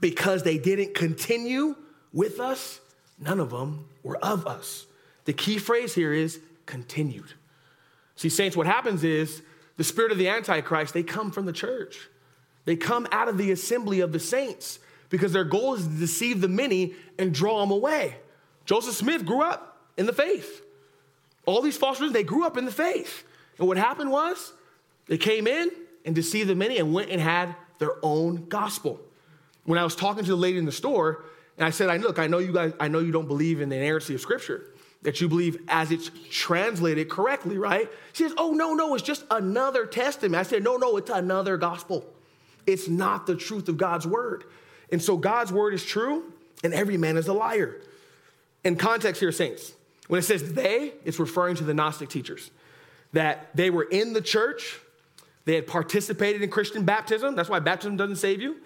[0.00, 1.76] Because they didn't continue
[2.12, 2.80] with us,
[3.18, 4.86] none of them were of us.
[5.24, 7.34] The key phrase here is continued.
[8.16, 9.42] See, saints, what happens is
[9.76, 12.08] the spirit of the Antichrist, they come from the church.
[12.64, 14.78] They come out of the assembly of the saints
[15.10, 18.16] because their goal is to deceive the many and draw them away.
[18.64, 20.62] Joseph Smith grew up in the faith.
[21.46, 23.24] All these false religions, they grew up in the faith.
[23.58, 24.52] And what happened was
[25.06, 25.70] they came in
[26.04, 29.00] and deceived the many and went and had their own gospel.
[29.64, 31.24] When I was talking to the lady in the store,
[31.56, 33.68] and I said, I look, I know you guys, I know you don't believe in
[33.68, 34.70] the inerrancy of scripture,
[35.04, 37.88] that you believe as it's translated correctly, right?
[38.12, 40.34] She says, Oh, no, no, it's just another testament.
[40.34, 42.04] I said, No, no, it's another gospel.
[42.66, 44.44] It's not the truth of God's word.
[44.90, 47.76] And so God's word is true, and every man is a liar.
[48.64, 49.72] In context here, saints,
[50.08, 52.50] when it says they, it's referring to the Gnostic teachers,
[53.12, 54.78] that they were in the church,
[55.44, 57.34] they had participated in Christian baptism.
[57.34, 58.56] That's why baptism doesn't save you.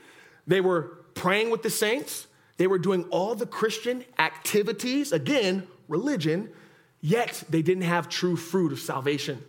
[0.47, 6.51] They were praying with the saints, they were doing all the Christian activities, again, religion,
[7.01, 9.43] yet they didn't have true fruit of salvation.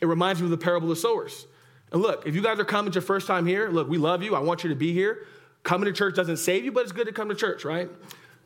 [0.00, 1.46] It reminds me of the parable of the sowers.
[1.92, 4.34] And look, if you guys are coming your first time here, look, we love you.
[4.34, 5.26] I want you to be here.
[5.62, 7.90] Coming to church doesn't save you, but it's good to come to church, right?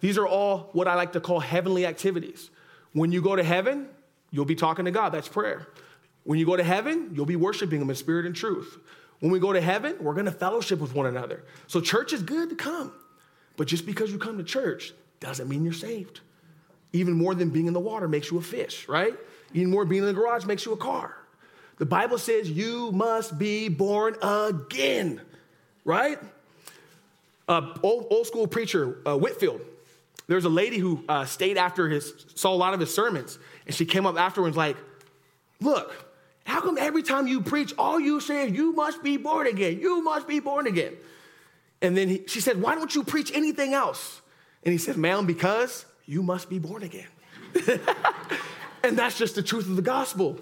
[0.01, 2.51] These are all what I like to call heavenly activities.
[2.93, 3.89] When you go to heaven,
[4.31, 5.11] you'll be talking to God.
[5.11, 5.69] That's prayer.
[6.25, 8.79] When you go to heaven, you'll be worshiping Him in spirit and truth.
[9.21, 11.45] When we go to heaven, we're going to fellowship with one another.
[11.67, 12.93] So church is good to come.
[13.57, 16.21] But just because you come to church doesn't mean you're saved.
[16.95, 19.15] Even more than being in the water makes you a fish, right?
[19.53, 21.17] Even more being in the garage makes you a car.
[21.79, 25.21] The Bible says you must be born again,
[25.85, 26.21] right?
[27.49, 29.61] Uh, old, old school preacher, uh, Whitefield,
[30.29, 33.75] there's a lady who uh, stayed after his, saw a lot of his sermons, and
[33.75, 34.77] she came up afterwards like,
[35.61, 35.93] look,
[36.45, 39.81] how come every time you preach, all you say is, you must be born again,
[39.81, 40.95] you must be born again?
[41.83, 44.23] And then he, she said, why don't you preach anything else?
[44.63, 47.07] And he said, ma'am, because you must be born again.
[48.83, 50.41] and that's just the truth of the gospel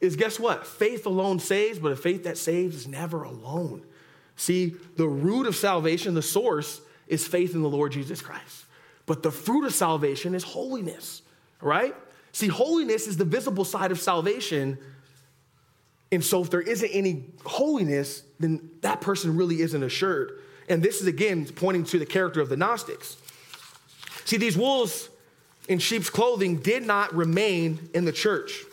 [0.00, 0.66] is guess what?
[0.66, 3.82] Faith alone saves, but a faith that saves is never alone.
[4.36, 8.64] See, the root of salvation, the source, is faith in the Lord Jesus Christ.
[9.06, 11.22] But the fruit of salvation is holiness,
[11.60, 11.94] right?
[12.32, 14.78] See, holiness is the visible side of salvation.
[16.12, 20.40] And so, if there isn't any holiness, then that person really isn't assured.
[20.68, 23.16] And this is again pointing to the character of the Gnostics.
[24.26, 25.08] See, these wolves
[25.68, 28.64] in sheep's clothing did not remain in the church.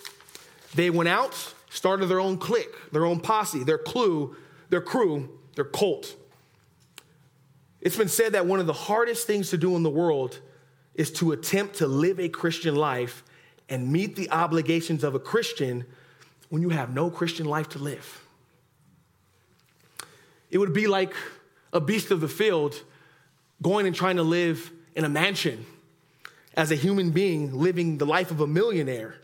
[0.74, 4.36] They went out, started their own clique, their own posse, their clue,
[4.70, 6.16] their crew, their cult.
[7.82, 10.40] It's been said that one of the hardest things to do in the world
[10.96, 13.24] is to attempt to live a Christian life
[13.70, 15.86] and meet the obligations of a Christian
[16.50, 18.26] when you have no Christian life to live.
[20.50, 21.14] It would be like
[21.72, 22.82] a beast of the field
[23.62, 25.66] going and trying to live in a mansion
[26.56, 29.16] as a human being living the life of a millionaire.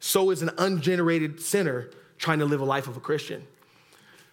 [0.00, 3.46] So is an ungenerated sinner trying to live a life of a Christian.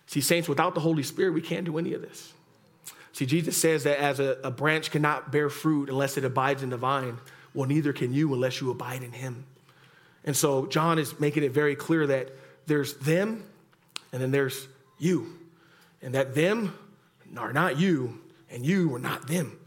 [0.08, 2.34] See, saints, without the Holy Spirit, we can't do any of this.
[3.14, 6.70] See, Jesus says that as a, a branch cannot bear fruit unless it abides in
[6.70, 7.18] the vine,
[7.54, 9.46] well, neither can you unless you abide in him.
[10.24, 12.30] And so John is making it very clear that
[12.66, 13.44] there's them
[14.12, 15.38] and then there's you.
[16.02, 16.78] And that them
[17.38, 19.60] are not you, and you are not them,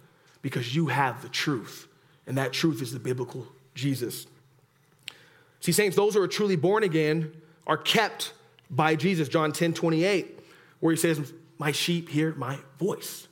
[0.43, 1.89] because you have the truth.
[2.27, 4.27] And that truth is the biblical Jesus.
[5.61, 7.33] See, saints, those who are truly born again
[7.67, 8.35] are kept
[8.69, 10.41] by Jesus, John 10 28,
[10.81, 13.29] where he says, My sheep hear my voice,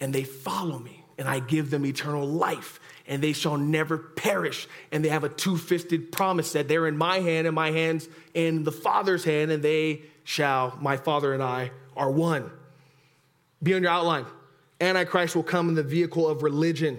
[0.00, 4.66] and they follow me, and I give them eternal life, and they shall never perish.
[4.92, 8.08] And they have a two fisted promise that they're in my hand, and my hand's
[8.32, 12.50] in the Father's hand, and they shall, my Father and I are one.
[13.62, 14.24] Be on your outline.
[14.80, 16.98] Antichrist will come in the vehicle of religion,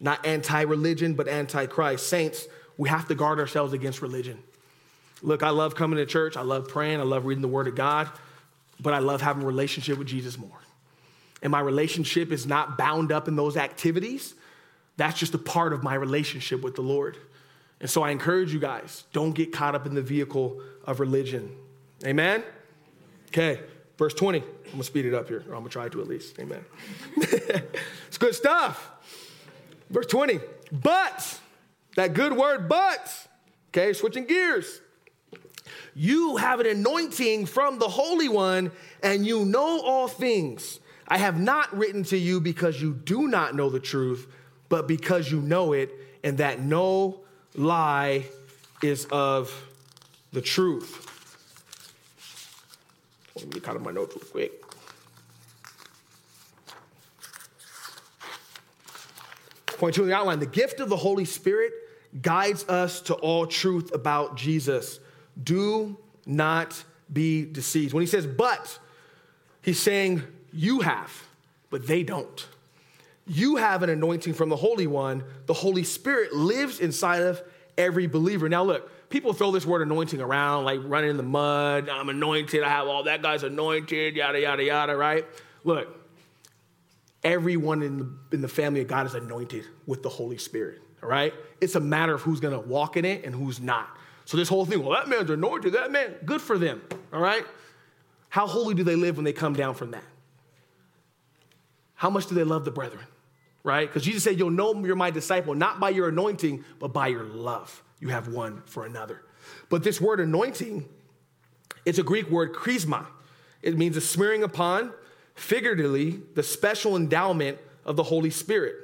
[0.00, 2.08] not anti religion, but anti Christ.
[2.08, 4.42] Saints, we have to guard ourselves against religion.
[5.22, 6.36] Look, I love coming to church.
[6.36, 7.00] I love praying.
[7.00, 8.10] I love reading the Word of God.
[8.80, 10.60] But I love having a relationship with Jesus more.
[11.42, 14.34] And my relationship is not bound up in those activities.
[14.96, 17.16] That's just a part of my relationship with the Lord.
[17.80, 21.54] And so I encourage you guys don't get caught up in the vehicle of religion.
[22.04, 22.42] Amen?
[23.28, 23.60] Okay,
[23.98, 24.40] verse 20.
[24.40, 26.38] I'm gonna speed it up here, or I'm gonna try to at least.
[26.38, 26.64] Amen.
[28.14, 28.92] It's good stuff.
[29.90, 30.38] Verse 20.
[30.70, 31.40] But,
[31.96, 33.26] that good word, but,
[33.70, 34.80] okay, switching gears.
[35.96, 38.70] You have an anointing from the Holy One,
[39.02, 40.78] and you know all things.
[41.08, 44.32] I have not written to you because you do not know the truth,
[44.68, 47.20] but because you know it, and that no
[47.56, 48.26] lie
[48.80, 49.52] is of
[50.32, 51.03] the truth.
[53.36, 54.62] Let me cut up my notes real quick.
[59.66, 61.72] Point two in the outline the gift of the Holy Spirit
[62.22, 65.00] guides us to all truth about Jesus.
[65.42, 67.92] Do not be deceived.
[67.92, 68.78] When he says, but,
[69.62, 71.12] he's saying, you have,
[71.70, 72.46] but they don't.
[73.26, 75.24] You have an anointing from the Holy One.
[75.46, 77.42] The Holy Spirit lives inside of
[77.76, 78.48] every believer.
[78.48, 81.88] Now, look, people throw this word anointing around like running in the mud.
[81.88, 82.64] I'm anointed.
[82.64, 85.24] I have all that guy's anointed, yada, yada, yada, right?
[85.62, 85.86] Look,
[87.22, 91.08] everyone in the, in the family of God is anointed with the Holy Spirit, all
[91.08, 91.32] right?
[91.60, 93.86] It's a matter of who's gonna walk in it and who's not.
[94.24, 97.46] So, this whole thing, well, that man's anointed, that man, good for them, all right?
[98.30, 100.02] How holy do they live when they come down from that?
[101.94, 103.04] How much do they love the brethren?
[103.62, 103.88] Right?
[103.88, 107.22] Because Jesus said, You'll know you're my disciple, not by your anointing, but by your
[107.22, 107.80] love.
[108.04, 109.22] You have one for another.
[109.70, 110.86] But this word anointing,
[111.86, 113.06] it's a Greek word, chrisma.
[113.62, 114.92] It means a smearing upon,
[115.34, 118.74] figuratively, the special endowment of the Holy Spirit.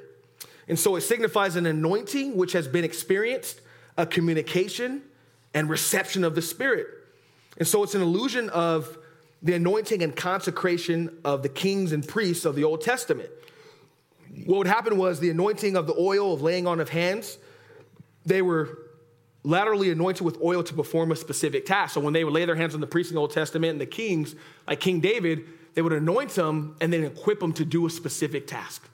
[0.67, 3.61] And so it signifies an anointing which has been experienced,
[3.95, 5.03] a communication,
[5.53, 6.87] and reception of the Spirit.
[7.59, 8.97] And so it's an illusion of
[9.43, 13.29] the anointing and consecration of the kings and priests of the Old Testament.
[14.47, 17.37] What would happen was the anointing of the oil of laying on of hands,
[18.25, 18.80] they were
[19.43, 21.93] laterally anointed with oil to perform a specific task.
[21.93, 23.81] So when they would lay their hands on the priests in the Old Testament and
[23.81, 24.35] the kings,
[24.67, 28.45] like King David, they would anoint them and then equip them to do a specific
[28.47, 28.87] task.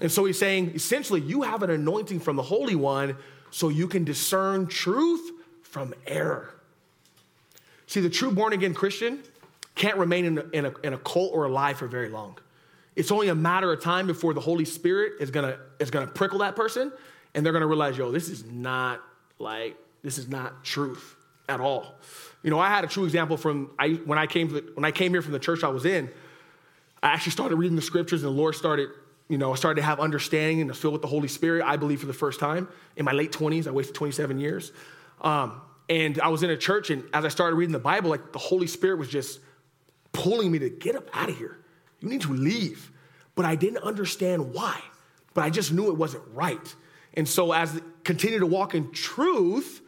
[0.00, 3.16] And so he's saying, essentially, you have an anointing from the Holy One
[3.50, 5.30] so you can discern truth
[5.62, 6.54] from error.
[7.86, 9.22] See, the true born again Christian,
[9.74, 12.36] can't remain in a, in, a, in a cult or a lie for very long.
[12.96, 16.40] It's only a matter of time before the Holy Spirit is gonna, is gonna prickle
[16.40, 16.92] that person
[17.34, 19.00] and they're gonna realize, yo, this is not
[19.40, 21.16] like, this is not truth
[21.48, 21.94] at all.
[22.42, 25.12] You know, I had a true example from I, when, I came when I came
[25.12, 26.10] here from the church I was in.
[27.02, 28.90] I actually started reading the scriptures and the Lord started,
[29.28, 31.76] you know, I started to have understanding and to fill with the Holy Spirit, I
[31.76, 32.68] believe, for the first time.
[32.96, 34.72] In my late 20s, I wasted 27 years.
[35.22, 38.32] Um, and I was in a church, and as I started reading the Bible, like
[38.32, 39.40] the Holy Spirit was just
[40.12, 41.58] pulling me to get up out of here.
[42.00, 42.90] You need to leave.
[43.34, 44.80] But I didn't understand why.
[45.34, 46.74] But I just knew it wasn't right.
[47.14, 49.80] And so as I continued to walk in truth,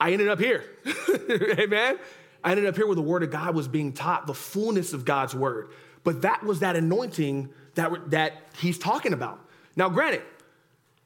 [0.00, 0.64] I ended up here.
[1.58, 1.98] Amen.
[2.42, 5.04] I ended up here where the word of God was being taught, the fullness of
[5.04, 5.70] God's word.
[6.02, 9.40] But that was that anointing that, that he's talking about.
[9.76, 10.22] Now, granted,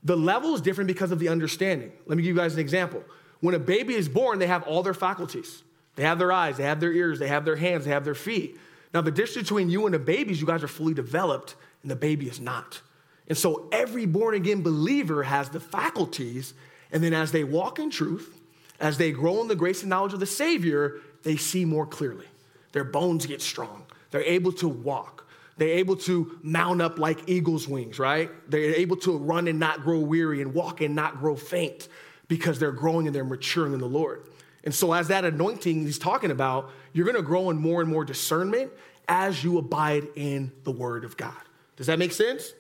[0.03, 1.93] the level is different because of the understanding.
[2.07, 3.05] Let me give you guys an example.
[3.41, 5.63] When a baby is born, they have all their faculties.
[5.95, 8.15] They have their eyes, they have their ears, they have their hands, they have their
[8.15, 8.59] feet.
[8.95, 11.91] Now, the difference between you and the baby is you guys are fully developed, and
[11.91, 12.81] the baby is not.
[13.29, 16.55] And so every born again believer has the faculties,
[16.91, 18.35] and then as they walk in truth,
[18.81, 22.27] as they grow in the grace and knowledge of the Savior, they see more clearly.
[22.73, 23.85] Their bones get strong.
[24.11, 25.27] They're able to walk.
[25.59, 28.31] They're able to mount up like eagle's wings, right?
[28.49, 31.89] They're able to run and not grow weary and walk and not grow faint
[32.29, 34.23] because they're growing and they're maturing in the Lord.
[34.65, 38.05] And so, as that anointing he's talking about, you're gonna grow in more and more
[38.05, 38.71] discernment
[39.09, 41.35] as you abide in the word of God.
[41.77, 42.53] Does that make sense?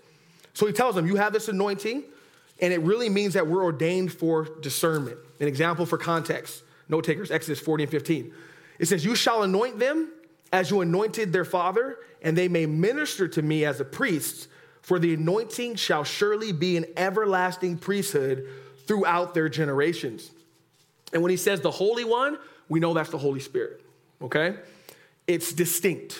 [0.58, 2.02] So he tells them, You have this anointing,
[2.60, 5.16] and it really means that we're ordained for discernment.
[5.38, 8.32] An example for context note takers, Exodus 40 and 15.
[8.80, 10.10] It says, You shall anoint them
[10.52, 14.48] as you anointed their father, and they may minister to me as a priest,
[14.82, 18.48] for the anointing shall surely be an everlasting priesthood
[18.84, 20.28] throughout their generations.
[21.12, 22.36] And when he says the Holy One,
[22.68, 23.80] we know that's the Holy Spirit,
[24.20, 24.56] okay?
[25.28, 26.18] It's distinct,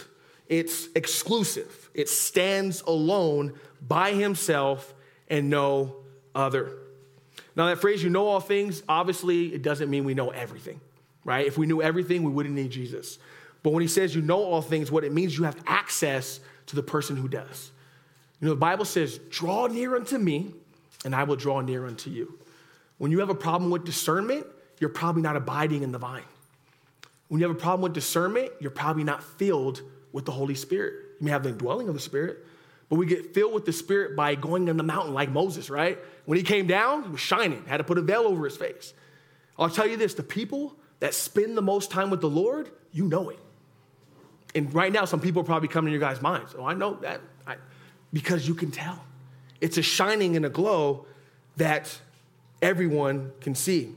[0.49, 3.55] it's exclusive, it stands alone
[3.87, 4.95] by himself
[5.29, 5.97] and no
[6.35, 6.73] other.
[7.55, 10.81] Now, that phrase, you know all things, obviously, it doesn't mean we know everything,
[11.25, 11.47] right?
[11.47, 13.19] If we knew everything, we wouldn't need Jesus.
[13.63, 16.77] But when he says you know all things, what it means you have access to
[16.77, 17.71] the person who does.
[18.41, 20.55] You know, the Bible says, draw near unto me,
[21.05, 22.39] and I will draw near unto you.
[22.99, 24.47] When you have a problem with discernment,
[24.79, 26.23] you're probably not abiding in the vine.
[27.29, 29.83] When you have a problem with discernment, you're probably not filled
[30.13, 30.95] with the Holy Spirit.
[31.21, 32.45] You may have the indwelling of the Spirit,
[32.89, 35.99] but we get filled with the Spirit by going on the mountain like Moses, right?
[36.25, 38.95] When he came down, he was shining, had to put a veil over his face.
[39.59, 43.05] I'll tell you this the people that spend the most time with the Lord, you
[43.05, 43.39] know it.
[44.55, 46.55] And right now, some people are probably coming to your guys' minds.
[46.59, 47.21] Oh, I know that.
[47.47, 47.57] I,
[48.13, 49.05] because you can tell.
[49.61, 51.07] It's a shining and a glow
[51.57, 51.99] that
[52.63, 53.95] everyone can see.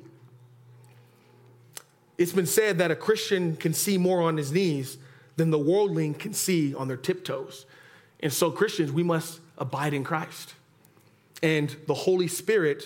[2.17, 4.97] It's been said that a Christian can see more on his knees
[5.41, 7.65] than the worldling can see on their tiptoes.
[8.19, 10.53] And so, Christians, we must abide in Christ.
[11.41, 12.83] And the Holy Spirit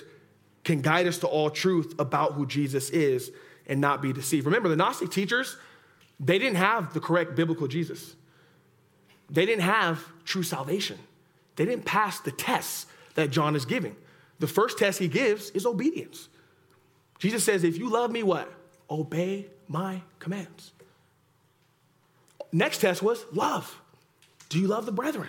[0.64, 3.30] can guide us to all truth about who Jesus is
[3.68, 4.46] and not be deceived.
[4.46, 5.58] Remember, the Gnostic teachers,
[6.18, 8.16] they didn't have the correct biblical Jesus.
[9.30, 10.98] They didn't have true salvation.
[11.58, 12.86] They didn't pass the tests
[13.16, 13.98] that John is giving.
[14.40, 16.30] The first test he gives is obedience.
[17.20, 18.50] Jesus says, If you love me, what?
[18.90, 20.72] Obey my commands.
[22.56, 23.82] Next test was love.
[24.48, 25.28] Do you love the brethren?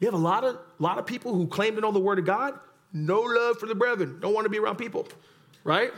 [0.00, 2.24] You have a lot of, lot of people who claim to know the word of
[2.24, 2.58] God,
[2.92, 5.06] no love for the brethren, don't want to be around people,
[5.62, 5.92] right?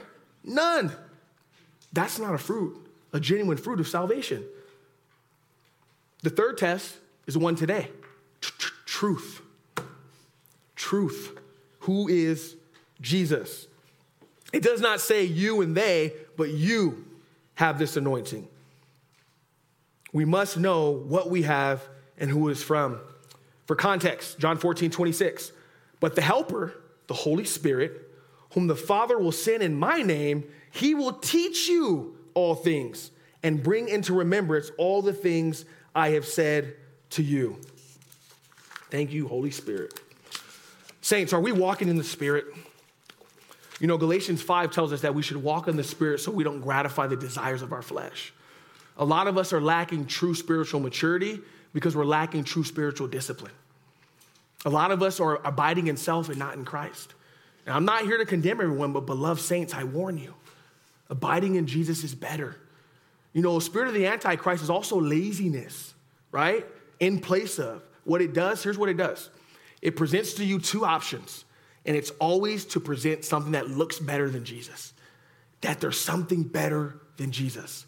[0.44, 0.92] None.
[1.94, 2.76] That's not a fruit,
[3.14, 4.44] a genuine fruit of salvation.
[6.22, 6.94] The third test
[7.26, 7.88] is the one today
[8.84, 9.40] truth.
[10.76, 11.38] Truth.
[11.80, 12.54] Who is
[13.00, 13.66] Jesus?
[14.52, 17.06] It does not say you and they, but you
[17.54, 18.46] have this anointing.
[20.14, 21.86] We must know what we have
[22.16, 23.00] and who is from.
[23.66, 25.50] For context, John 14, 26.
[25.98, 26.72] But the Helper,
[27.08, 28.10] the Holy Spirit,
[28.52, 33.10] whom the Father will send in my name, he will teach you all things
[33.42, 36.76] and bring into remembrance all the things I have said
[37.10, 37.60] to you.
[38.90, 40.00] Thank you, Holy Spirit.
[41.00, 42.46] Saints, are we walking in the Spirit?
[43.80, 46.44] You know, Galatians 5 tells us that we should walk in the Spirit so we
[46.44, 48.32] don't gratify the desires of our flesh.
[48.96, 51.40] A lot of us are lacking true spiritual maturity
[51.72, 53.52] because we're lacking true spiritual discipline.
[54.64, 57.14] A lot of us are abiding in self and not in Christ.
[57.66, 60.34] And I'm not here to condemn everyone, but beloved saints, I warn you,
[61.10, 62.56] abiding in Jesus is better.
[63.32, 65.94] You know, the spirit of the Antichrist is also laziness,
[66.30, 66.64] right?
[67.00, 67.82] In place of.
[68.04, 69.30] What it does, here's what it does
[69.82, 71.44] it presents to you two options,
[71.84, 74.92] and it's always to present something that looks better than Jesus,
[75.60, 77.86] that there's something better than Jesus.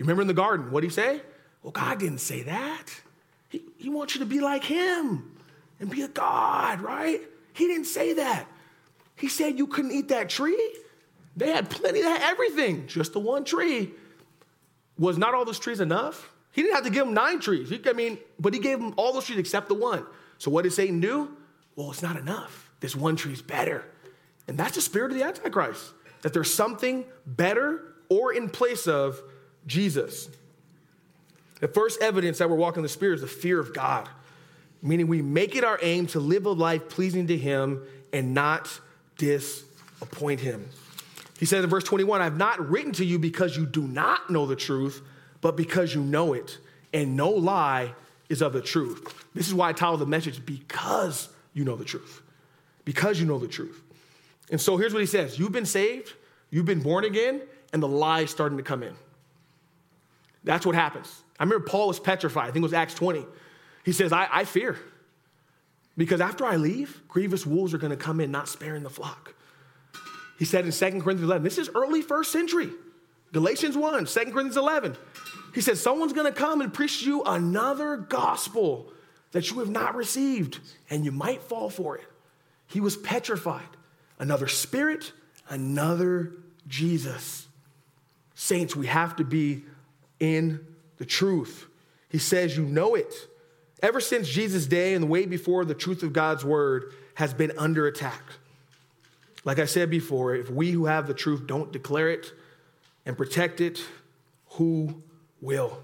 [0.00, 1.20] You remember in the garden, what did he say?
[1.62, 2.86] Well, God didn't say that.
[3.50, 5.36] He, he wants you to be like him
[5.78, 7.20] and be a God, right?
[7.52, 8.46] He didn't say that.
[9.16, 10.74] He said you couldn't eat that tree.
[11.36, 13.90] They had plenty, had everything, just the one tree.
[14.98, 16.32] Was not all those trees enough?
[16.52, 17.68] He didn't have to give them nine trees.
[17.68, 20.06] He, I mean, but he gave them all those trees except the one.
[20.38, 21.36] So what did Satan do?
[21.76, 22.70] Well, it's not enough.
[22.80, 23.84] This one tree is better.
[24.48, 25.92] And that's the spirit of the Antichrist,
[26.22, 29.20] that there's something better or in place of
[29.66, 30.28] Jesus.
[31.60, 34.08] The first evidence that we're walking in the Spirit is the fear of God,
[34.82, 37.82] meaning we make it our aim to live a life pleasing to Him
[38.12, 38.80] and not
[39.18, 40.68] disappoint Him.
[41.38, 44.46] He says in verse 21 I've not written to you because you do not know
[44.46, 45.02] the truth,
[45.40, 46.58] but because you know it,
[46.92, 47.94] and no lie
[48.28, 49.26] is of the truth.
[49.34, 52.22] This is why I title the message, Because You Know the Truth.
[52.84, 53.82] Because you know the truth.
[54.50, 56.12] And so here's what he says You've been saved,
[56.50, 57.42] you've been born again,
[57.72, 58.94] and the lie is starting to come in.
[60.44, 61.22] That's what happens.
[61.38, 62.44] I remember Paul was petrified.
[62.44, 63.26] I think it was Acts 20.
[63.84, 64.78] He says, I, I fear.
[65.96, 69.34] Because after I leave, grievous wolves are going to come in, not sparing the flock.
[70.38, 72.70] He said in 2 Corinthians 11, this is early first century.
[73.32, 74.96] Galatians 1, 2 Corinthians 11.
[75.54, 78.92] He says, Someone's going to come and preach you another gospel
[79.32, 82.04] that you have not received, and you might fall for it.
[82.66, 83.68] He was petrified.
[84.18, 85.12] Another spirit,
[85.48, 86.32] another
[86.66, 87.46] Jesus.
[88.34, 89.64] Saints, we have to be
[90.20, 90.64] in
[90.98, 91.66] the truth.
[92.08, 93.12] He says, You know it.
[93.82, 97.52] Ever since Jesus' day and the way before, the truth of God's word has been
[97.56, 98.22] under attack.
[99.44, 102.32] Like I said before, if we who have the truth don't declare it
[103.06, 103.82] and protect it,
[104.50, 105.02] who
[105.40, 105.78] will?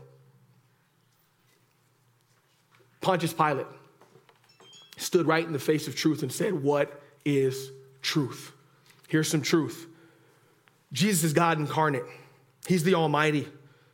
[3.00, 3.66] Pontius Pilate
[4.98, 7.70] stood right in the face of truth and said, What is
[8.02, 8.52] truth?
[9.08, 9.86] Here's some truth
[10.92, 12.04] Jesus is God incarnate,
[12.66, 13.48] He's the Almighty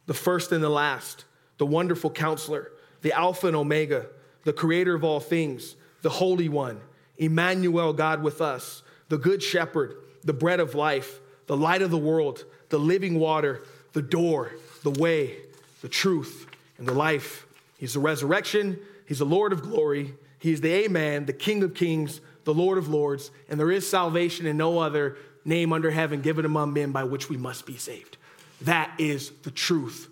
[0.07, 1.25] the first and the last,
[1.59, 2.73] the wonderful counselor,
[3.03, 4.07] the Alpha and Omega,
[4.45, 6.81] the creator of all things, the Holy One,
[7.19, 11.99] Emmanuel, God with us, the Good Shepherd, the bread of life, the light of the
[11.99, 15.37] world, the living water, the door, the way,
[15.83, 16.47] the truth,
[16.79, 17.47] and the life.
[17.79, 21.75] He's the resurrection, He's the Lord of glory, He is the Amen, the King of
[21.75, 26.21] kings, the Lord of lords, and there is salvation in no other name under heaven
[26.21, 28.17] given among men by which we must be saved.
[28.65, 30.09] That is the truth.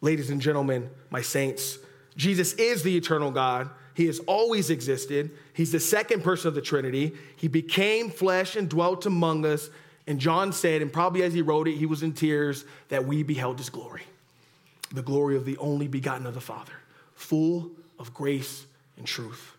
[0.00, 1.78] Ladies and gentlemen, my saints,
[2.16, 3.70] Jesus is the eternal God.
[3.94, 5.30] He has always existed.
[5.54, 7.14] He's the second person of the Trinity.
[7.36, 9.70] He became flesh and dwelt among us.
[10.06, 13.22] And John said, and probably as he wrote it, he was in tears, that we
[13.22, 14.02] beheld his glory
[14.92, 16.72] the glory of the only begotten of the Father,
[17.16, 18.66] full of grace
[18.96, 19.56] and truth.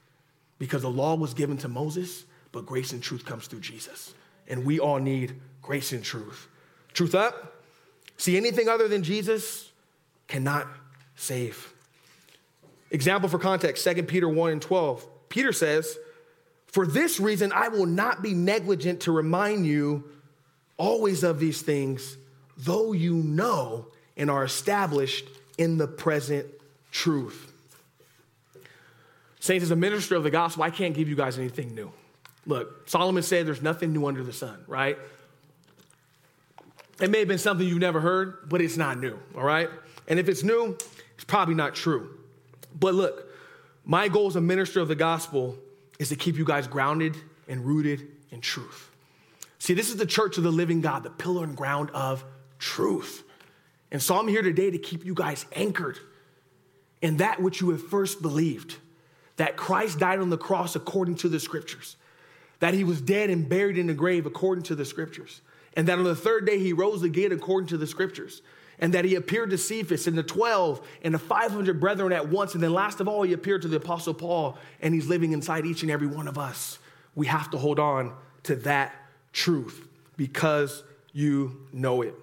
[0.60, 4.14] because the law was given to Moses, but grace and truth comes through Jesus.
[4.48, 6.48] And we all need grace and truth.
[6.94, 7.57] Truth up.
[8.18, 9.72] See, anything other than Jesus
[10.28, 10.68] cannot
[11.16, 11.74] save.
[12.92, 15.06] Example for context 2 Peter 1 and 12.
[15.30, 15.98] Peter says,
[16.68, 20.04] For this reason, I will not be negligent to remind you
[20.78, 22.18] always of these things,
[22.58, 25.26] though you know and are established
[25.58, 26.48] in the present
[26.92, 27.52] truth.
[29.40, 31.92] Saints, as a minister of the gospel, I can't give you guys anything new.
[32.46, 34.98] Look, Solomon said there's nothing new under the sun, right?
[37.00, 39.70] It may have been something you've never heard, but it's not new, all right?
[40.08, 40.78] And if it's new,
[41.16, 42.18] it's probably not true.
[42.80, 43.28] But look,
[43.86, 45.58] my goal as a minister of the gospel
[46.00, 47.16] is to keep you guys grounded
[47.48, 48.92] and rooted in truth.
[49.60, 52.24] See, this is the church of the living God, the pillar and ground of
[52.60, 53.24] truth.
[53.92, 55.98] And so I'm here today to keep you guys anchored
[57.02, 58.76] in that which you have first believed
[59.38, 61.96] that Christ died on the cross according to the scriptures,
[62.60, 65.42] that he was dead and buried in the grave according to the scriptures,
[65.78, 68.42] and that on the third day he rose again according to the scriptures,
[68.80, 72.56] and that he appeared to Cephas and the 12 and the 500 brethren at once,
[72.56, 75.66] and then last of all, he appeared to the apostle Paul, and he's living inside
[75.66, 76.80] each and every one of us.
[77.16, 78.14] We have to hold on
[78.44, 78.94] to that
[79.34, 82.16] truth because you know it.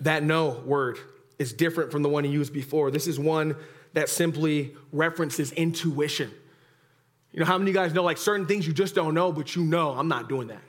[0.00, 0.98] That no word
[1.38, 2.90] is different from the one he used before.
[2.90, 3.56] This is one
[3.94, 6.30] that simply references intuition.
[7.32, 9.32] You know, how many of you guys know like certain things you just don't know,
[9.32, 10.62] but you know, I'm not doing that.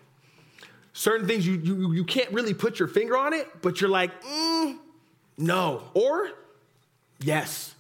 [0.98, 4.24] Certain things you, you, you can't really put your finger on it, but you're like,
[4.24, 4.78] mm,
[5.38, 5.84] no.
[5.94, 6.30] Or,
[7.20, 7.76] yes.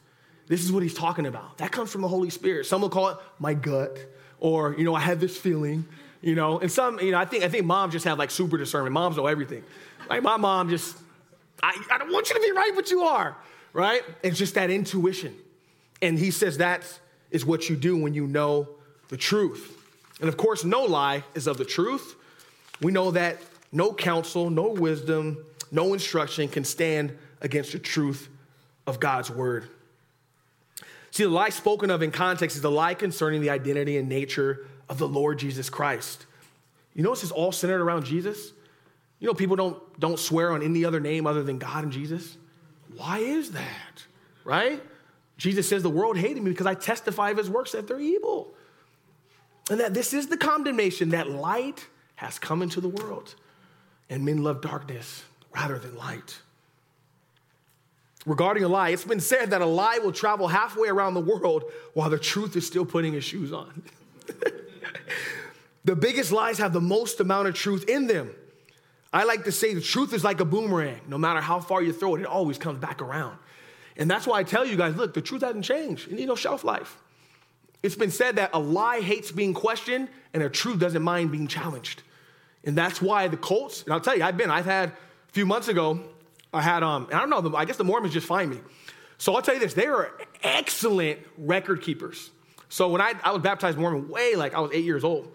[0.47, 1.57] This is what he's talking about.
[1.57, 2.65] That comes from the Holy Spirit.
[2.65, 3.97] Some will call it my gut,
[4.39, 5.87] or, you know, I had this feeling,
[6.21, 6.59] you know.
[6.59, 8.93] And some, you know, I think, I think moms just have like super discernment.
[8.93, 9.63] Moms know everything.
[10.09, 10.95] Like my mom just,
[11.63, 13.35] I, I don't want you to be right, but you are
[13.75, 14.03] right?
[14.23, 15.35] It's just that intuition.
[16.01, 16.81] And he says that
[17.29, 18.69] is what you do when you know
[19.09, 19.77] the truth.
[20.21, 22.15] And of course, no lie is of the truth.
[22.81, 23.39] We know that
[23.71, 28.29] no counsel, no wisdom, no instruction can stand against the truth
[28.87, 29.67] of God's word.
[31.11, 34.67] See, the lie spoken of in context is the lie concerning the identity and nature
[34.89, 36.25] of the Lord Jesus Christ.
[36.93, 38.51] You notice it's all centered around Jesus?
[39.19, 42.37] You know, people don't, don't swear on any other name other than God and Jesus.
[42.95, 44.03] Why is that?
[44.43, 44.81] Right?
[45.37, 48.53] Jesus says, The world hated me because I testify of his works that they're evil.
[49.69, 53.35] And that this is the condemnation that light has come into the world,
[54.09, 56.39] and men love darkness rather than light.
[58.25, 61.63] Regarding a lie, it's been said that a lie will travel halfway around the world
[61.93, 63.83] while the truth is still putting his shoes on.
[65.85, 68.33] the biggest lies have the most amount of truth in them.
[69.13, 70.99] I like to say the truth is like a boomerang.
[71.07, 73.37] No matter how far you throw it, it always comes back around.
[73.95, 76.11] And that's why I tell you guys look, the truth hasn't changed.
[76.11, 76.97] It needs no shelf life.
[77.85, 81.45] It's been said that a lie hates being questioned and a truth doesn't mind being
[81.45, 82.01] challenged.
[82.63, 85.45] And that's why the Colts, and I'll tell you, I've been, I've had a few
[85.45, 85.99] months ago,
[86.51, 88.57] I had, um, and I don't know, I guess the Mormons just find me.
[89.19, 92.31] So I'll tell you this, they are excellent record keepers.
[92.69, 95.31] So when I, I was baptized Mormon way like I was eight years old.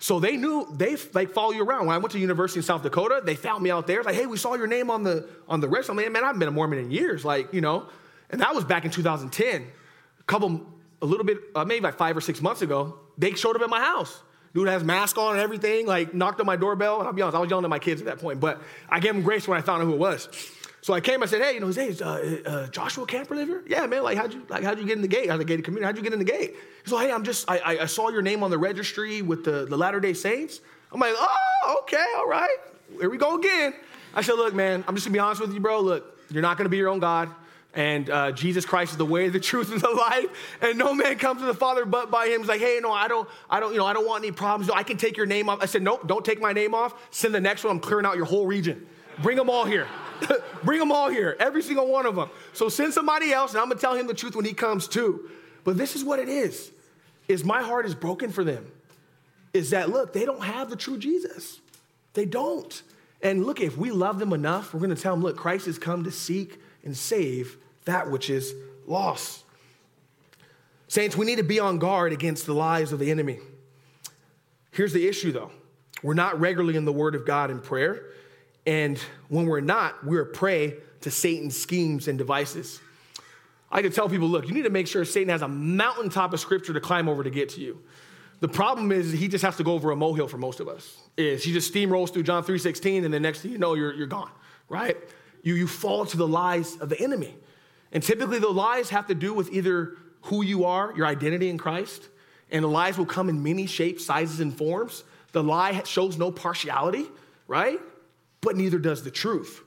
[0.00, 1.86] So they knew they like follow you around.
[1.86, 4.02] When I went to University in South Dakota, they found me out there.
[4.02, 5.92] Like, hey, we saw your name on the on the register.
[5.92, 7.24] I'm like, man, I haven't been a Mormon in years.
[7.24, 7.86] Like, you know,
[8.30, 9.62] and that was back in 2010.
[9.62, 10.66] A couple,
[11.04, 13.70] a little bit, uh, maybe like five or six months ago, they showed up at
[13.70, 14.22] my house.
[14.54, 16.98] Dude has mask on and everything, like knocked on my doorbell.
[16.98, 19.00] And I'll be honest, I was yelling at my kids at that point, but I
[19.00, 20.28] gave them grace when I found out who it was.
[20.80, 23.48] So I came, I said, hey, you know, hey, is uh, uh, Joshua Camper live
[23.48, 23.64] here?
[23.66, 25.28] Yeah, man, like, how'd you, like, how'd you get in the gate?
[25.28, 26.56] Was a gated community, how'd you get in the gate?
[26.84, 29.64] He's like, hey, I'm just, I, I saw your name on the registry with the,
[29.64, 30.60] the Latter-day Saints.
[30.92, 32.56] I'm like, oh, okay, all right.
[33.00, 33.74] Here we go again.
[34.14, 35.80] I said, look, man, I'm just gonna be honest with you, bro.
[35.80, 37.30] Look, you're not gonna be your own God.
[37.74, 40.26] And uh, Jesus Christ is the way, the truth, and the life.
[40.60, 42.40] And no man comes to the Father but by him.
[42.40, 44.70] He's like, hey, no, I don't, I don't, you know, I don't want any problems.
[44.70, 45.58] I can take your name off.
[45.60, 46.94] I said, nope, don't take my name off.
[47.10, 47.72] Send the next one.
[47.72, 48.86] I'm clearing out your whole region.
[49.22, 49.86] Bring them all here.
[50.64, 52.30] Bring them all here, every single one of them.
[52.52, 55.30] So send somebody else, and I'm gonna tell him the truth when he comes too.
[55.62, 56.72] But this is what it is:
[57.28, 58.70] is my heart is broken for them.
[59.52, 61.60] Is that look, they don't have the true Jesus.
[62.14, 62.82] They don't.
[63.22, 66.04] And look, if we love them enough, we're gonna tell them, look, Christ has come
[66.04, 68.54] to seek and save that which is
[68.86, 69.44] lost.
[70.88, 73.38] Saints, we need to be on guard against the lies of the enemy.
[74.70, 75.50] Here's the issue though.
[76.02, 78.06] We're not regularly in the Word of God in prayer.
[78.66, 82.80] And when we're not, we're a prey to Satan's schemes and devices.
[83.70, 86.40] I can tell people, look, you need to make sure Satan has a mountaintop of
[86.40, 87.82] scripture to climb over to get to you.
[88.40, 90.98] The problem is he just has to go over a molehill for most of us.
[91.16, 94.06] Is he just steamrolls through John 3:16 and the next thing you know, you're, you're
[94.06, 94.30] gone,
[94.68, 94.96] right?
[95.42, 97.34] You, you fall to the lies of the enemy.
[97.94, 101.56] And typically the lies have to do with either who you are, your identity in
[101.56, 102.08] Christ,
[102.50, 105.04] and the lies will come in many shapes, sizes, and forms.
[105.32, 107.06] The lie shows no partiality,
[107.48, 107.80] right?
[108.40, 109.62] But neither does the truth.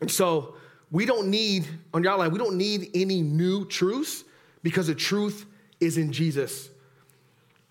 [0.00, 0.54] And so
[0.90, 4.24] we don't need, on your outline, we don't need any new truths
[4.62, 5.46] because the truth
[5.80, 6.70] is in Jesus.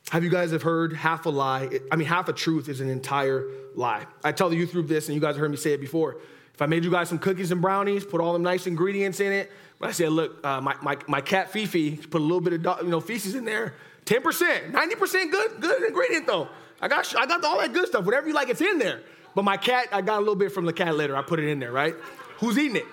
[0.09, 1.79] Have you guys have heard half a lie?
[1.91, 4.05] I mean, half a truth is an entire lie.
[4.23, 6.17] I tell the youth group this, and you guys have heard me say it before.
[6.53, 9.31] If I made you guys some cookies and brownies, put all them nice ingredients in
[9.31, 12.53] it, but I said, look, uh, my, my, my cat Fifi, put a little bit
[12.53, 13.73] of you know feces in there,
[14.05, 16.47] 10%, 90% good, good ingredient though.
[16.81, 18.05] I got, I got all that good stuff.
[18.05, 19.01] Whatever you like, it's in there.
[19.35, 21.15] But my cat, I got a little bit from the cat litter.
[21.15, 21.95] I put it in there, right?
[22.37, 22.85] Who's eating it?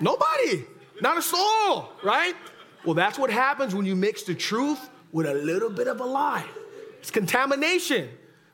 [0.00, 0.64] Nobody.
[1.00, 2.34] Not a soul, right?
[2.84, 6.04] Well, that's what happens when you mix the truth with a little bit of a
[6.04, 6.44] lie.
[6.98, 8.08] It's contamination,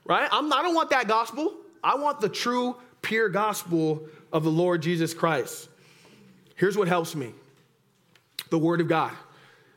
[0.05, 0.29] right?
[0.31, 1.55] I'm, I don't want that gospel.
[1.83, 5.68] I want the true, pure gospel of the Lord Jesus Christ.
[6.55, 7.33] Here's what helps me
[8.51, 9.12] the Word of God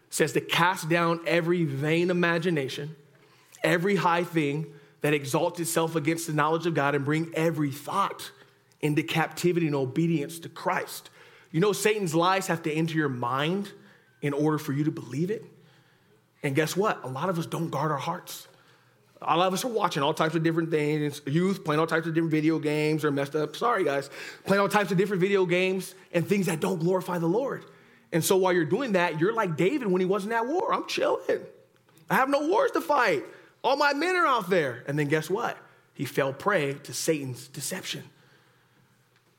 [0.09, 2.95] says to cast down every vain imagination,
[3.63, 4.67] every high thing
[4.99, 8.29] that exalts itself against the knowledge of God, and bring every thought
[8.81, 11.09] into captivity and obedience to Christ.
[11.51, 13.71] You know, Satan's lies have to enter your mind
[14.21, 15.45] in order for you to believe it.
[16.43, 17.03] And guess what?
[17.03, 18.47] A lot of us don't guard our hearts.
[19.23, 22.07] A lot of us are watching all types of different things, youth playing all types
[22.07, 24.09] of different video games or messed up, sorry guys,
[24.45, 27.65] playing all types of different video games and things that don't glorify the Lord.
[28.11, 30.73] And so while you're doing that, you're like David when he wasn't at war.
[30.73, 31.41] I'm chilling.
[32.09, 33.23] I have no wars to fight.
[33.63, 34.83] All my men are out there.
[34.87, 35.57] And then guess what?
[35.93, 38.03] He fell prey to Satan's deception.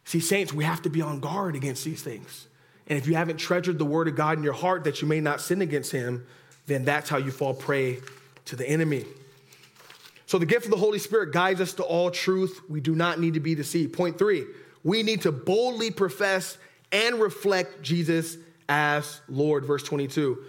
[0.04, 2.46] See, saints, we have to be on guard against these things.
[2.86, 5.20] And if you haven't treasured the word of God in your heart that you may
[5.20, 6.26] not sin against him,
[6.66, 7.98] then that's how you fall prey
[8.46, 9.04] to the enemy.
[10.32, 12.62] So the gift of the Holy Spirit guides us to all truth.
[12.66, 13.92] We do not need to be deceived.
[13.92, 14.46] Point three,
[14.82, 16.56] we need to boldly profess
[16.90, 19.66] and reflect Jesus as Lord.
[19.66, 20.42] Verse 22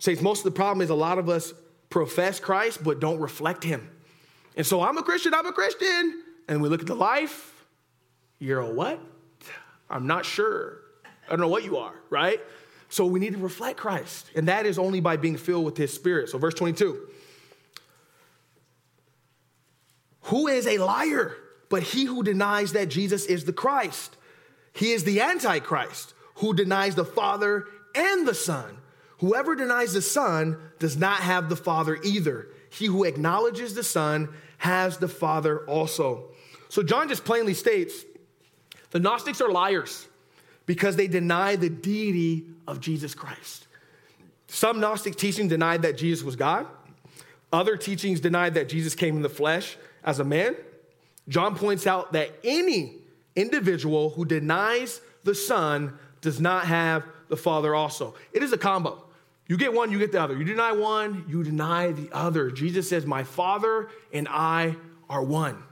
[0.00, 1.54] says most of the problem is a lot of us
[1.88, 3.88] profess Christ but don't reflect him.
[4.56, 6.24] And so I'm a Christian, I'm a Christian.
[6.48, 7.64] And we look at the life,
[8.40, 8.98] you're a what?
[9.88, 10.78] I'm not sure.
[11.04, 12.40] I don't know what you are, right?
[12.88, 14.32] So we need to reflect Christ.
[14.34, 16.28] And that is only by being filled with his spirit.
[16.28, 17.08] So, verse 22
[20.24, 21.36] Who is a liar
[21.68, 24.16] but he who denies that Jesus is the Christ?
[24.74, 28.78] He is the Antichrist who denies the Father and the Son.
[29.18, 32.48] Whoever denies the Son does not have the Father either.
[32.70, 36.24] He who acknowledges the Son has the Father also.
[36.68, 38.04] So, John just plainly states
[38.90, 40.08] the Gnostics are liars
[40.66, 43.66] because they deny the deity of Jesus Christ.
[44.48, 46.66] Some Gnostic teaching denied that Jesus was God.
[47.52, 50.56] Other teachings denied that Jesus came in the flesh as a man.
[51.28, 52.96] John points out that any
[53.36, 58.14] individual who denies the Son does not have the Father also.
[58.32, 59.04] It is a combo.
[59.46, 60.36] You get one, you get the other.
[60.36, 62.50] You deny one, you deny the other.
[62.50, 64.76] Jesus says, My Father and I
[65.10, 65.62] are one.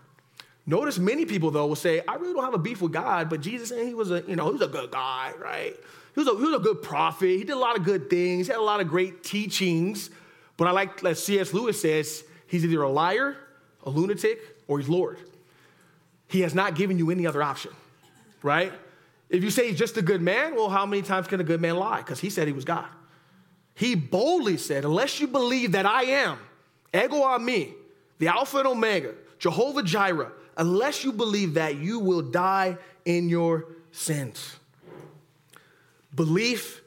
[0.66, 3.40] Notice many people, though, will say, I really don't have a beef with God, but
[3.40, 5.74] Jesus, and he was a, you know, he was a good guy, right?
[6.14, 7.26] He was, a, he was a good prophet.
[7.26, 8.46] He did a lot of good things.
[8.46, 10.10] He had a lot of great teachings.
[10.56, 11.54] But I like, as C.S.
[11.54, 13.36] Lewis says, he's either a liar,
[13.84, 15.18] a lunatic, or he's Lord.
[16.28, 17.72] He has not given you any other option,
[18.42, 18.72] right?
[19.28, 21.60] If you say he's just a good man, well, how many times can a good
[21.60, 21.98] man lie?
[21.98, 22.88] Because he said he was God.
[23.74, 26.38] He boldly said, Unless you believe that I am,
[26.94, 27.72] ego eimi,
[28.18, 33.66] the Alpha and Omega, Jehovah Jireh, unless you believe that, you will die in your
[33.92, 34.56] sins.
[36.14, 36.82] Belief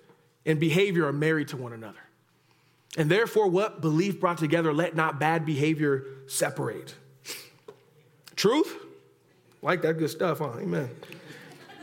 [0.45, 2.02] and behavior are married to one another.
[2.97, 6.93] And therefore, what belief brought together, let not bad behavior separate.
[8.35, 8.75] Truth?
[9.61, 10.51] Like that good stuff, huh?
[10.59, 10.89] Amen.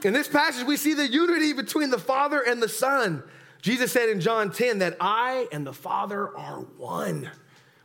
[0.05, 3.23] In this passage, we see the unity between the Father and the Son.
[3.61, 7.31] Jesus said in John 10 that I and the Father are one.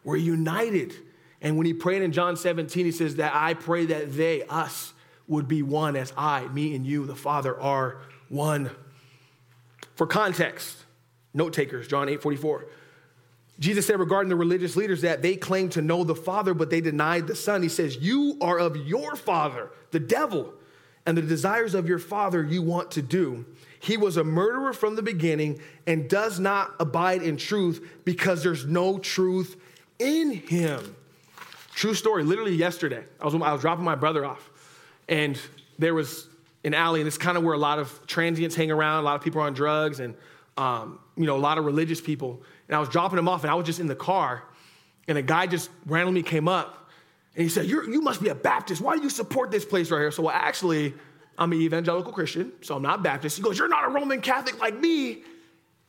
[0.04, 0.94] We're united.
[1.42, 4.94] And when he prayed in John 17, he says that I pray that they, us,
[5.28, 7.98] would be one as I, me and you, the Father, are
[8.30, 8.70] one.
[9.96, 10.78] For context,
[11.34, 12.66] note takers, John 8 44.
[13.60, 16.82] Jesus said regarding the religious leaders that they claimed to know the Father, but they
[16.82, 17.64] denied the Son.
[17.64, 20.54] He says, You are of your father, the devil,
[21.06, 23.46] and the desires of your father you want to do.
[23.80, 28.66] He was a murderer from the beginning and does not abide in truth because there's
[28.66, 29.56] no truth
[30.00, 30.96] in him.
[31.76, 32.24] True story.
[32.24, 34.50] Literally yesterday, I was, I was dropping my brother off,
[35.08, 35.40] and
[35.78, 36.28] there was
[36.64, 39.02] an alley, and it's kind of where a lot of transients hang around.
[39.02, 40.16] A lot of people are on drugs, and
[40.58, 42.42] um, you know, a lot of religious people.
[42.68, 44.44] And I was dropping him off, and I was just in the car,
[45.08, 46.90] and a guy just randomly came up,
[47.36, 48.82] and he said, you must be a Baptist.
[48.82, 50.94] Why do you support this place right here?" So well, actually,
[51.38, 53.38] I'm an evangelical Christian, so I'm not Baptist.
[53.38, 55.24] He goes, "You're not a Roman Catholic like me."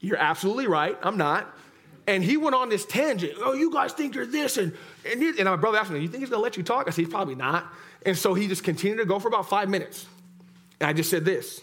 [0.01, 0.97] You're absolutely right.
[1.03, 1.53] I'm not.
[2.07, 3.35] And he went on this tangent.
[3.39, 4.59] Oh, you guys think you're this.
[4.59, 4.73] And,
[5.11, 6.87] and, and my brother asked me, You think he's going to let you talk?
[6.87, 7.67] I said, He's probably not.
[8.05, 10.07] And so he just continued to go for about five minutes.
[10.81, 11.61] And I just said this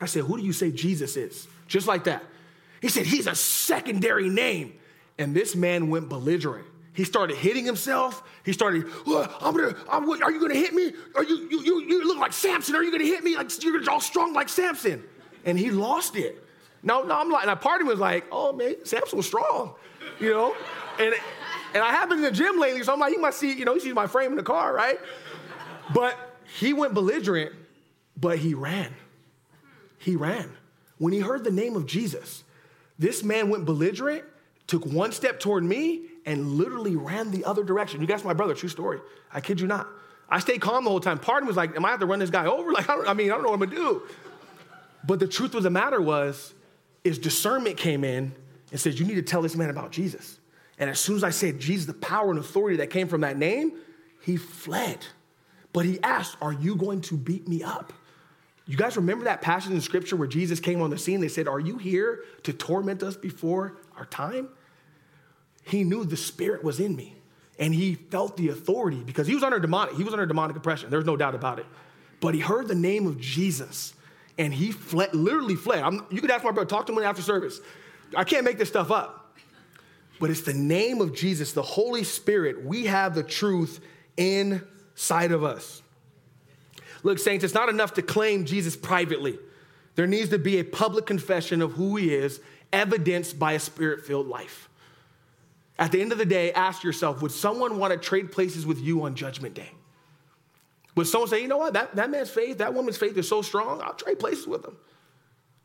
[0.00, 1.48] I said, Who do you say Jesus is?
[1.66, 2.22] Just like that.
[2.80, 4.74] He said, He's a secondary name.
[5.18, 6.66] And this man went belligerent.
[6.92, 8.22] He started hitting himself.
[8.44, 10.92] He started, I'm gonna, I'm, are you gonna hit me?
[11.14, 12.74] Are you, you, you, you look like Samson.
[12.74, 13.36] Are you gonna hit me?
[13.36, 15.04] Like you're all strong like Samson.
[15.44, 16.44] And he lost it.
[16.82, 19.74] No, no, I'm like, and part of was like, oh man, Samson was strong,
[20.18, 20.54] you know?
[20.98, 21.14] And,
[21.74, 23.64] and I have been in the gym lately, so I'm like, you must see, you
[23.64, 24.98] know, he sees my frame in the car, right?
[25.92, 26.16] But
[26.58, 27.54] he went belligerent,
[28.16, 28.94] but he ran.
[29.98, 30.50] He ran.
[30.98, 32.44] When he heard the name of Jesus,
[33.00, 34.24] this man went belligerent,
[34.66, 38.00] took one step toward me, and literally ran the other direction.
[38.00, 39.00] You guys, my brother, true story.
[39.32, 39.88] I kid you not.
[40.28, 41.18] I stayed calm the whole time.
[41.18, 42.70] Part of me was like, am I have to run this guy over?
[42.72, 44.02] Like, I, I mean, I don't know what I'm gonna do.
[45.02, 46.52] But the truth of the matter was,
[47.02, 48.32] is discernment came in
[48.70, 50.38] and said, you need to tell this man about Jesus.
[50.78, 53.38] And as soon as I said Jesus, the power and authority that came from that
[53.38, 53.72] name,
[54.20, 55.06] he fled.
[55.72, 57.92] But he asked, Are you going to beat me up?
[58.66, 61.20] You guys remember that passage in scripture where Jesus came on the scene?
[61.20, 64.48] They said, Are you here to torment us before our time?
[65.64, 67.16] He knew the spirit was in me
[67.58, 70.90] and he felt the authority because he was under demonic, he was under demonic oppression.
[70.90, 71.66] There's no doubt about it.
[72.20, 73.94] But he heard the name of Jesus
[74.38, 75.82] and he fled, literally fled.
[75.82, 77.60] I'm, you could ask my brother, talk to him after service.
[78.16, 79.36] I can't make this stuff up.
[80.18, 82.64] But it's the name of Jesus, the Holy Spirit.
[82.64, 83.80] We have the truth
[84.16, 85.82] inside of us.
[87.02, 89.38] Look, saints, it's not enough to claim Jesus privately.
[89.94, 92.40] There needs to be a public confession of who he is,
[92.72, 94.68] evidenced by a spirit filled life.
[95.78, 98.78] At the end of the day, ask yourself would someone want to trade places with
[98.78, 99.70] you on Judgment Day?
[100.94, 103.42] Would someone say, you know what, that, that man's faith, that woman's faith is so
[103.42, 104.76] strong, I'll trade places with them?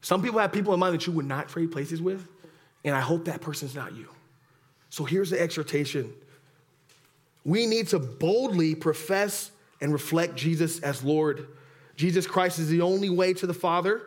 [0.01, 2.27] Some people have people in mind that you would not trade places with,
[2.83, 4.07] and I hope that person's not you.
[4.89, 6.13] So here's the exhortation
[7.43, 9.51] we need to boldly profess
[9.85, 11.47] and reflect Jesus as Lord.
[11.95, 14.01] Jesus Christ is the only way to the Father.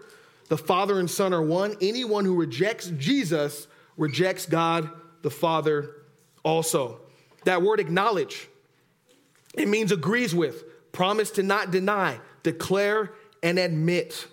[0.49, 1.77] The Father and Son are one.
[1.81, 4.91] Anyone who rejects Jesus rejects God
[5.23, 5.95] the Father
[6.43, 6.99] also.
[7.45, 8.49] That word acknowledge,
[9.55, 14.27] it means agrees with, promise to not deny, declare and admit.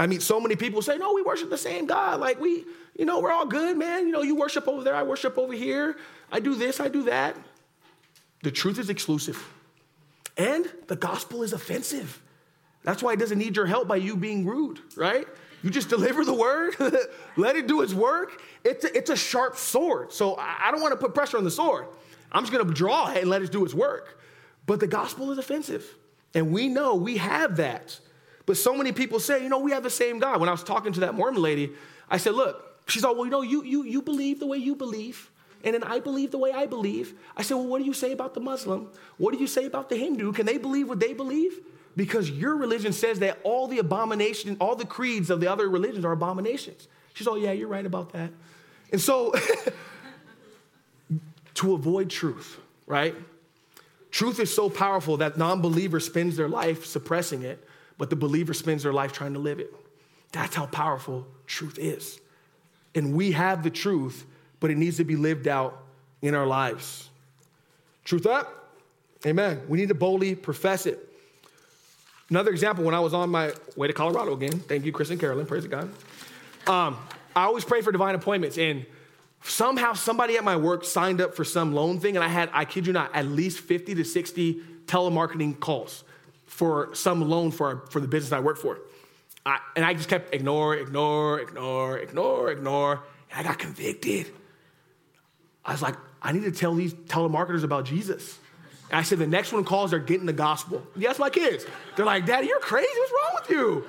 [0.00, 2.18] I mean, so many people say, no, we worship the same God.
[2.18, 2.64] Like, we,
[2.98, 4.08] you know, we're all good, man.
[4.08, 5.96] You know, you worship over there, I worship over here.
[6.32, 7.36] I do this, I do that.
[8.42, 9.40] The truth is exclusive.
[10.36, 12.20] And the gospel is offensive.
[12.82, 15.26] That's why it doesn't need your help by you being rude, right?
[15.62, 16.74] You just deliver the word,
[17.36, 18.40] let it do its work.
[18.64, 20.12] It's a, it's a sharp sword.
[20.12, 21.86] So I don't want to put pressure on the sword.
[22.32, 24.20] I'm just going to draw it and let it do its work.
[24.66, 25.84] But the gospel is offensive.
[26.34, 27.98] And we know we have that.
[28.46, 30.40] But so many people say, you know, we have the same God.
[30.40, 31.72] When I was talking to that Mormon lady,
[32.08, 34.74] I said, look, she's all, well, you know, you, you, you believe the way you
[34.74, 35.30] believe.
[35.62, 37.14] And then I believe the way I believe.
[37.36, 38.88] I said, well, what do you say about the Muslim?
[39.18, 40.32] What do you say about the Hindu?
[40.32, 41.60] Can they believe what they believe?
[41.96, 46.04] Because your religion says that all the abomination, all the creeds of the other religions
[46.04, 46.88] are abominations.
[47.14, 48.30] She's all, yeah, you're right about that.
[48.92, 49.34] And so,
[51.54, 53.14] to avoid truth, right?
[54.10, 57.64] Truth is so powerful that non-believer spends their life suppressing it,
[57.98, 59.72] but the believer spends their life trying to live it.
[60.32, 62.20] That's how powerful truth is.
[62.94, 64.26] And we have the truth,
[64.60, 65.82] but it needs to be lived out
[66.22, 67.08] in our lives.
[68.04, 68.76] Truth up?
[69.26, 69.62] Amen.
[69.68, 71.06] We need to boldly profess it.
[72.30, 75.18] Another example, when I was on my way to Colorado again, thank you, Chris and
[75.18, 75.90] Carolyn, praise God.
[76.66, 76.96] Um,
[77.34, 78.86] I always pray for divine appointments, and
[79.42, 82.64] somehow somebody at my work signed up for some loan thing, and I had, I
[82.64, 86.04] kid you not, at least 50 to 60 telemarketing calls
[86.46, 88.78] for some loan for, for the business I work for.
[89.44, 94.30] I, and I just kept ignore, ignore, ignore, ignore, ignore, and I got convicted.
[95.64, 98.38] I was like, I need to tell these telemarketers about Jesus.
[98.90, 100.86] And I said, the next one calls, they're getting the gospel.
[100.96, 101.64] Yes, my kids.
[101.96, 102.88] They're like, Daddy, you're crazy.
[102.96, 103.84] What's wrong with you?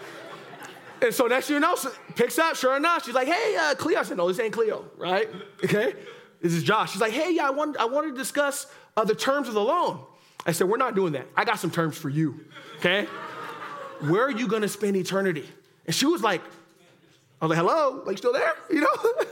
[1.02, 1.76] And so next you know,
[2.16, 4.00] picks up, sure enough, she's like, hey, uh, Cleo.
[4.00, 5.28] I said, no, this ain't Cleo, right?
[5.64, 5.96] Okay?
[6.42, 6.92] This is Josh.
[6.92, 9.64] She's like, hey, yeah, I want, I want to discuss uh, the terms of the
[9.64, 10.04] loan.
[10.46, 11.28] I said, we're not doing that.
[11.36, 12.46] I got some terms for you,
[12.78, 13.06] okay?
[14.02, 15.48] Where are you to spend eternity?
[15.86, 16.42] And she was like,
[17.42, 18.54] I was like, hello, like still there?
[18.72, 19.26] You know?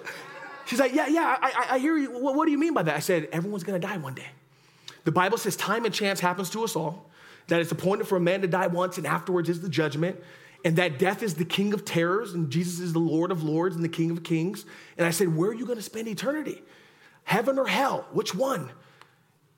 [0.70, 2.12] She's like, yeah, yeah, I, I, hear you.
[2.12, 2.96] What, what do you mean by that?
[2.96, 4.28] I said, everyone's going to die one day.
[5.04, 7.10] The Bible says time and chance happens to us all,
[7.48, 10.22] that it's appointed for a man to die once and afterwards is the judgment
[10.64, 13.76] and that death is the king of terrors and Jesus is the Lord of lords
[13.76, 14.64] and the king of kings.
[14.96, 16.62] And I said, Where are you going to spend eternity?
[17.24, 18.06] Heaven or hell?
[18.12, 18.70] Which one?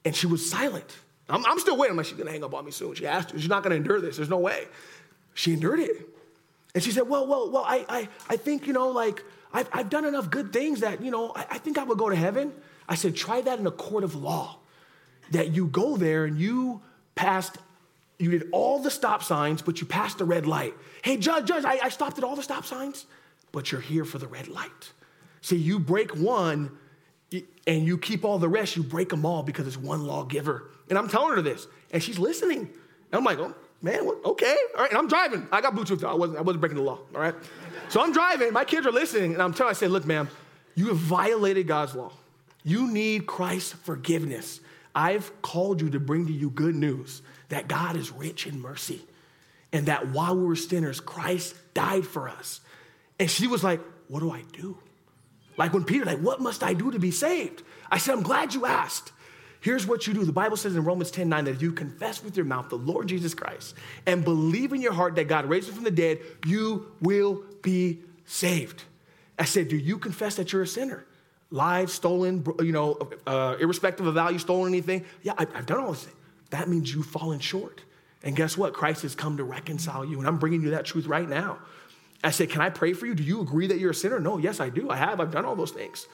[0.05, 0.97] And she was silent.
[1.27, 1.91] I'm, I'm still waiting.
[1.91, 2.95] I'm like, She's going to hang up on me soon.
[2.95, 4.15] She asked, She's not going to endure this.
[4.15, 4.65] There's no way.
[5.33, 6.07] She endured it.
[6.73, 9.23] And she said, Well, well, well, I, I, I think, you know, like,
[9.53, 12.09] I've, I've done enough good things that, you know, I, I think I would go
[12.09, 12.53] to heaven.
[12.87, 14.57] I said, try that in a court of law.
[15.31, 16.81] That you go there and you
[17.15, 17.57] passed,
[18.19, 20.73] you did all the stop signs, but you passed the red light.
[21.01, 23.05] Hey, judge, judge, I, I stopped at all the stop signs,
[23.51, 24.91] but you're here for the red light.
[25.41, 26.77] See, you break one
[27.65, 30.69] and you keep all the rest, you break them all because it's one lawgiver.
[30.89, 32.59] And I'm telling her this, and she's listening.
[32.59, 34.89] And I'm like, oh, man, okay, all right.
[34.89, 35.47] And I'm driving.
[35.51, 36.03] I got Bluetooth.
[36.03, 37.35] I wasn't, I wasn't breaking the law, all right?
[37.89, 38.53] So I'm driving.
[38.53, 39.71] My kids are listening, and I'm telling.
[39.71, 40.29] I say, look, ma'am,
[40.75, 42.11] you have violated God's law.
[42.63, 44.59] You need Christ's forgiveness.
[44.93, 49.01] I've called you to bring to you good news that God is rich in mercy,
[49.73, 52.61] and that while we were sinners, Christ died for us.
[53.19, 54.77] And she was like, what do I do?
[55.57, 57.63] Like when Peter, like, what must I do to be saved?
[57.89, 59.11] I said, I'm glad you asked.
[59.61, 60.25] Here's what you do.
[60.25, 62.77] The Bible says in Romans 10 9 that if you confess with your mouth the
[62.77, 63.75] Lord Jesus Christ
[64.07, 67.99] and believe in your heart that God raised him from the dead, you will be
[68.25, 68.83] saved.
[69.37, 71.05] I said, Do you confess that you're a sinner?
[71.51, 72.97] Lied, stolen, you know,
[73.27, 75.05] uh, irrespective of value, stolen anything?
[75.21, 76.07] Yeah, I, I've done all this.
[76.49, 77.81] That means you've fallen short.
[78.23, 78.73] And guess what?
[78.73, 80.17] Christ has come to reconcile you.
[80.19, 81.59] And I'm bringing you that truth right now.
[82.23, 83.13] I said, Can I pray for you?
[83.13, 84.19] Do you agree that you're a sinner?
[84.19, 84.89] No, yes, I do.
[84.89, 85.19] I have.
[85.19, 86.07] I've done all those things.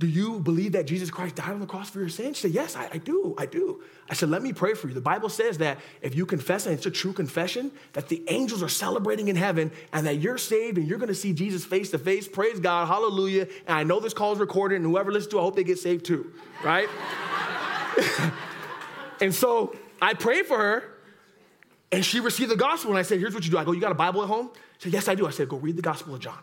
[0.00, 2.36] Do you believe that Jesus Christ died on the cross for your sins?
[2.36, 3.34] She said, Yes, I, I, do.
[3.38, 3.80] I do.
[4.10, 4.94] I said, Let me pray for you.
[4.94, 8.60] The Bible says that if you confess and it's a true confession, that the angels
[8.62, 11.90] are celebrating in heaven and that you're saved and you're going to see Jesus face
[11.92, 12.26] to face.
[12.26, 12.88] Praise God.
[12.88, 13.46] Hallelujah.
[13.68, 15.64] And I know this call is recorded and whoever listens to it, I hope they
[15.64, 16.32] get saved too.
[16.64, 16.88] Right?
[19.20, 20.90] and so I prayed for her
[21.92, 22.90] and she received the gospel.
[22.90, 23.58] And I said, Here's what you do.
[23.58, 24.50] I go, You got a Bible at home?
[24.78, 25.24] She said, Yes, I do.
[25.28, 26.38] I said, Go read the gospel of John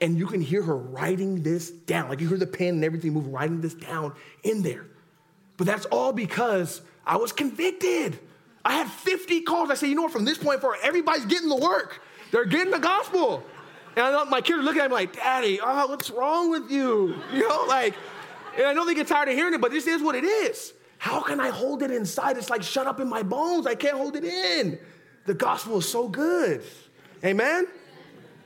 [0.00, 2.08] and you can hear her writing this down.
[2.08, 4.86] Like you hear the pen and everything move, writing this down in there.
[5.56, 8.18] But that's all because I was convicted.
[8.64, 9.70] I had 50 calls.
[9.70, 12.00] I said, you know what, from this point forward, everybody's getting the work.
[12.30, 13.42] They're getting the gospel.
[13.96, 17.16] And I my kids are looking at me like, Daddy, oh, what's wrong with you?
[17.32, 17.94] You know, like,
[18.56, 20.72] and I know they get tired of hearing it, but this is what it is.
[20.98, 22.36] How can I hold it inside?
[22.36, 23.66] It's like shut up in my bones.
[23.66, 24.78] I can't hold it in.
[25.26, 26.62] The gospel is so good.
[27.24, 27.66] Amen?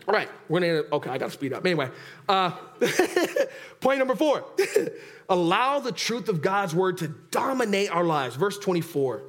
[0.07, 1.65] All right, we're gonna, okay, I gotta speed up.
[1.65, 1.91] Anyway,
[2.29, 2.51] uh,
[3.81, 4.45] point number four
[5.29, 8.37] allow the truth of God's word to dominate our lives.
[8.37, 9.23] Verse 24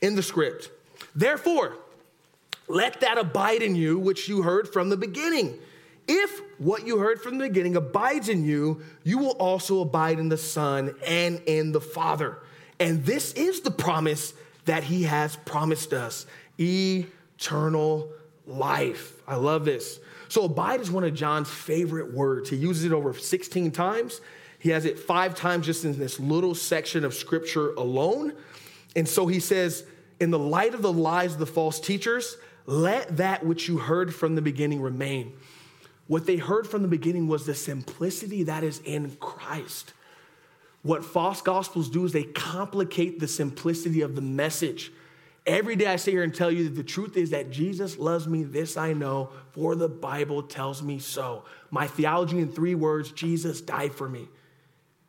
[0.00, 0.70] in the script.
[1.14, 1.76] Therefore,
[2.68, 5.58] let that abide in you which you heard from the beginning.
[6.06, 10.28] If what you heard from the beginning abides in you, you will also abide in
[10.28, 12.38] the Son and in the Father.
[12.78, 16.26] And this is the promise that He has promised us
[16.58, 18.10] eternal
[18.46, 19.14] life.
[19.26, 20.00] I love this.
[20.28, 22.50] So, abide is one of John's favorite words.
[22.50, 24.20] He uses it over 16 times.
[24.58, 28.32] He has it five times just in this little section of scripture alone.
[28.96, 29.84] And so he says,
[30.20, 34.14] in the light of the lies of the false teachers, let that which you heard
[34.14, 35.34] from the beginning remain.
[36.06, 39.92] What they heard from the beginning was the simplicity that is in Christ.
[40.82, 44.92] What false gospels do is they complicate the simplicity of the message.
[45.46, 48.26] Every day I sit here and tell you that the truth is that Jesus loves
[48.26, 48.44] me.
[48.44, 51.44] This I know, for the Bible tells me so.
[51.70, 54.28] My theology in three words Jesus died for me.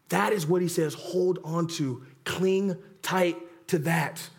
[0.09, 0.93] That is what he says.
[0.93, 4.29] Hold on to, cling tight to that.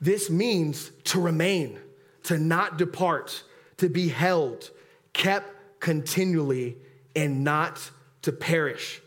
[0.00, 1.78] This means to remain,
[2.24, 3.44] to not depart,
[3.76, 4.70] to be held,
[5.12, 6.76] kept continually,
[7.14, 7.90] and not
[8.22, 9.00] to perish.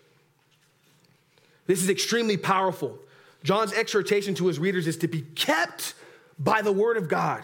[1.66, 2.98] This is extremely powerful.
[3.44, 5.94] John's exhortation to his readers is to be kept
[6.40, 7.44] by the word of God,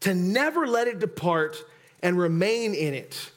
[0.00, 1.56] to never let it depart
[2.02, 3.30] and remain in it.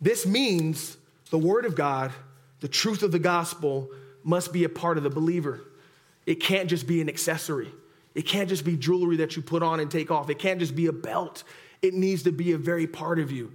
[0.00, 0.96] This means
[1.30, 2.12] the word of God,
[2.60, 3.90] the truth of the gospel,
[4.22, 5.60] must be a part of the believer.
[6.26, 7.72] It can't just be an accessory.
[8.14, 10.30] It can't just be jewelry that you put on and take off.
[10.30, 11.44] It can't just be a belt.
[11.82, 13.52] It needs to be a very part of you.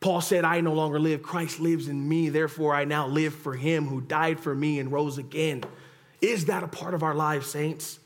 [0.00, 1.22] Paul said, I no longer live.
[1.22, 2.28] Christ lives in me.
[2.28, 5.64] Therefore, I now live for him who died for me and rose again.
[6.20, 7.98] Is that a part of our lives, saints?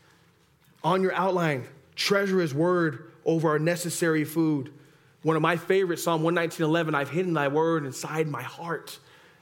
[0.85, 4.73] On your outline, treasure his word over our necessary food.
[5.23, 8.99] One of my favorites, Psalm 119:11, I've hidden thy word inside my heart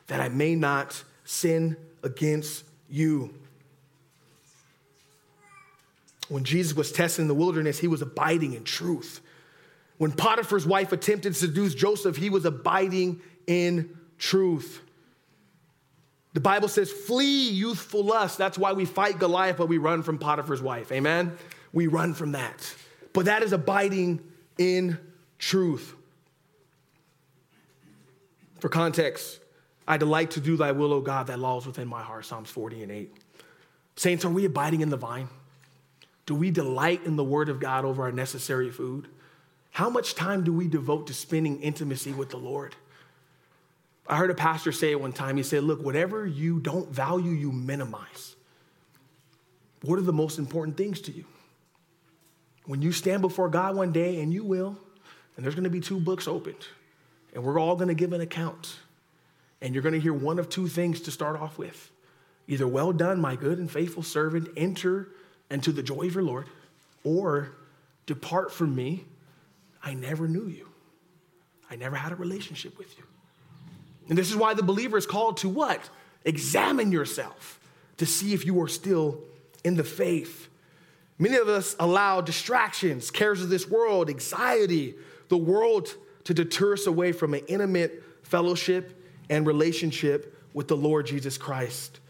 [0.08, 3.32] that I may not sin against you.
[6.28, 9.20] When Jesus was tested in the wilderness, he was abiding in truth.
[9.98, 14.80] When Potiphar's wife attempted to seduce Joseph, he was abiding in truth.
[16.32, 18.38] The Bible says, flee youthful lust.
[18.38, 20.92] That's why we fight Goliath, but we run from Potiphar's wife.
[20.92, 21.36] Amen?
[21.72, 22.74] We run from that.
[23.12, 24.20] But that is abiding
[24.56, 24.98] in
[25.38, 25.94] truth.
[28.60, 29.40] For context,
[29.88, 32.26] I delight to do thy will, O God, that laws within my heart.
[32.26, 33.12] Psalms 40 and 8.
[33.96, 35.28] Saints, are we abiding in the vine?
[36.26, 39.08] Do we delight in the word of God over our necessary food?
[39.72, 42.76] How much time do we devote to spending intimacy with the Lord?
[44.10, 45.36] I heard a pastor say it one time.
[45.36, 48.34] He said, Look, whatever you don't value, you minimize.
[49.82, 51.24] What are the most important things to you?
[52.66, 54.76] When you stand before God one day, and you will,
[55.36, 56.66] and there's gonna be two books opened,
[57.34, 58.80] and we're all gonna give an account,
[59.62, 61.92] and you're gonna hear one of two things to start off with
[62.48, 65.08] either, Well done, my good and faithful servant, enter
[65.52, 66.48] into the joy of your Lord,
[67.04, 67.52] or
[68.06, 69.04] depart from me,
[69.84, 70.68] I never knew you.
[71.70, 73.04] I never had a relationship with you.
[74.10, 75.88] And this is why the believer is called to what?
[76.24, 77.58] Examine yourself
[77.96, 79.20] to see if you are still
[79.64, 80.48] in the faith.
[81.18, 84.96] Many of us allow distractions, cares of this world, anxiety,
[85.28, 85.94] the world
[86.24, 89.00] to deter us away from an intimate fellowship
[89.30, 92.00] and relationship with the Lord Jesus Christ.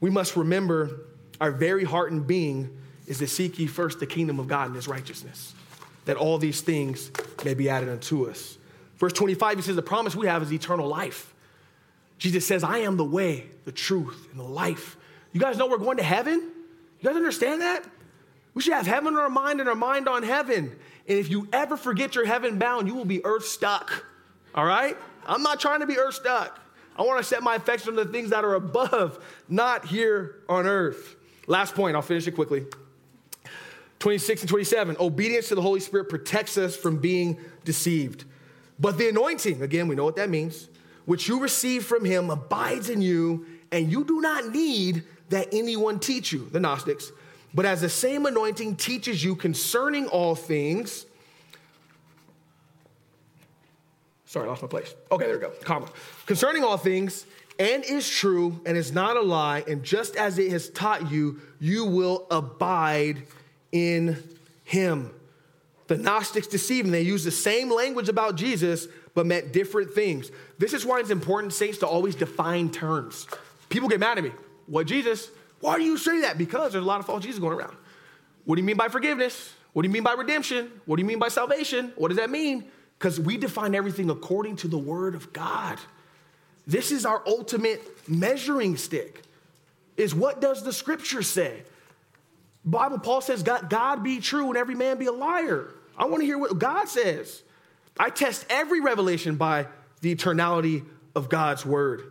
[0.00, 1.06] We must remember
[1.40, 2.76] our very heart and being
[3.06, 5.54] is to seek ye first the kingdom of God and his righteousness,
[6.04, 7.10] that all these things
[7.44, 8.58] may be added unto us.
[8.96, 11.32] Verse 25, he says, The promise we have is eternal life.
[12.18, 14.96] Jesus says, I am the way, the truth, and the life.
[15.32, 16.40] You guys know we're going to heaven?
[17.00, 17.84] You guys understand that?
[18.54, 20.74] We should have heaven on our mind and our mind on heaven.
[21.08, 24.04] And if you ever forget you're heaven bound, you will be earth stuck.
[24.54, 24.96] All right?
[25.26, 26.58] I'm not trying to be earth stuck.
[26.98, 30.66] I want to set my affection on the things that are above, not here on
[30.66, 31.16] earth.
[31.46, 32.64] Last point, I'll finish it quickly.
[33.98, 38.24] 26 and 27 obedience to the Holy Spirit protects us from being deceived.
[38.78, 40.68] But the anointing, again, we know what that means,
[41.06, 45.98] which you receive from him abides in you, and you do not need that anyone
[45.98, 47.10] teach you, the Gnostics.
[47.54, 51.06] But as the same anointing teaches you concerning all things,
[54.26, 54.94] sorry, I lost my place.
[55.10, 55.88] Okay, there we go, comma.
[56.26, 57.24] Concerning all things,
[57.58, 61.40] and is true, and is not a lie, and just as it has taught you,
[61.58, 63.22] you will abide
[63.72, 64.22] in
[64.64, 65.10] him.
[65.86, 70.30] The Gnostics deceive and they use the same language about Jesus, but meant different things.
[70.58, 73.26] This is why it's important, saints, to always define terms.
[73.70, 74.30] People get mad at me.
[74.66, 75.30] What Jesus?
[75.60, 76.36] Why do you say that?
[76.36, 77.74] Because there's a lot of false Jesus going around.
[78.44, 79.54] What do you mean by forgiveness?
[79.72, 80.70] What do you mean by redemption?
[80.84, 81.92] What do you mean by salvation?
[81.96, 82.66] What does that mean?
[82.98, 85.78] Because we define everything according to the word of God.
[86.66, 89.22] This is our ultimate measuring stick.
[89.96, 91.62] Is what does the scripture say?
[92.66, 95.70] Bible, Paul says, God, God be true and every man be a liar.
[95.96, 97.42] I want to hear what God says.
[97.98, 99.66] I test every revelation by
[100.00, 100.84] the eternality
[101.14, 102.02] of God's word.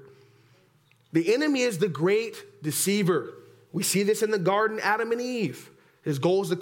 [1.14, 3.34] The enemy is the great deceiver.
[3.72, 5.70] We see this in the garden, Adam and Eve.
[6.02, 6.56] His goal is to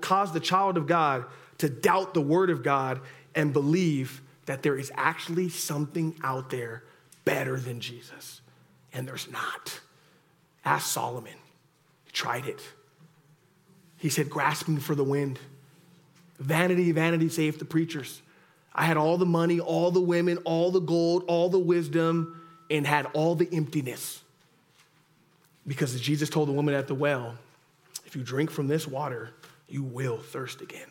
[0.00, 1.24] cause the child of God
[1.58, 3.00] to doubt the word of God
[3.34, 6.84] and believe that there is actually something out there
[7.24, 8.40] better than Jesus.
[8.92, 9.80] And there's not.
[10.64, 11.34] Ask Solomon.
[12.04, 12.60] He tried it.
[13.98, 15.38] He said, grasping for the wind.
[16.38, 18.22] Vanity, vanity, save the preachers.
[18.76, 22.86] I had all the money, all the women, all the gold, all the wisdom, and
[22.86, 24.20] had all the emptiness.
[25.66, 27.36] Because Jesus told the woman at the well,
[28.04, 29.30] if you drink from this water,
[29.66, 30.86] you will thirst again.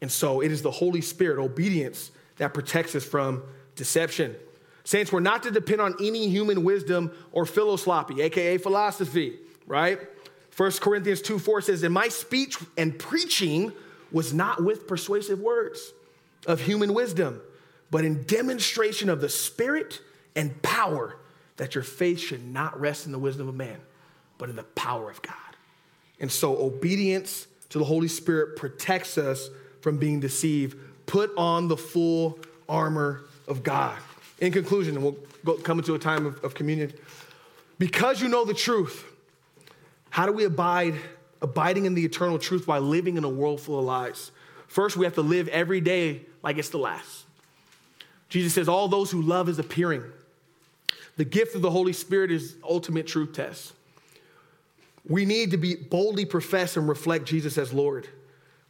[0.00, 3.42] And so it is the Holy Spirit, obedience, that protects us from
[3.74, 4.36] deception.
[4.84, 9.36] Saints, we're not to depend on any human wisdom or philosophy, aka philosophy,
[9.66, 10.00] right?
[10.56, 13.72] 1 Corinthians 2 4 says, And my speech and preaching
[14.12, 15.92] was not with persuasive words
[16.46, 17.40] of human wisdom,
[17.90, 20.00] but in demonstration of the Spirit
[20.34, 21.16] and power,
[21.56, 23.78] that your faith should not rest in the wisdom of man,
[24.38, 25.36] but in the power of God.
[26.18, 29.48] And so, obedience to the Holy Spirit protects us
[29.80, 30.78] from being deceived.
[31.06, 32.38] Put on the full
[32.68, 33.98] armor of God.
[34.40, 36.92] In conclusion, and we'll go, come into a time of, of communion.
[37.78, 39.04] Because you know the truth,
[40.10, 40.94] how do we abide,
[41.40, 44.30] abiding in the eternal truth by living in a world full of lies?
[44.72, 47.26] First, we have to live every day like it's the last.
[48.30, 50.02] Jesus says, All those who love is appearing.
[51.18, 53.74] The gift of the Holy Spirit is ultimate truth test.
[55.06, 58.08] We need to be boldly profess and reflect Jesus as Lord.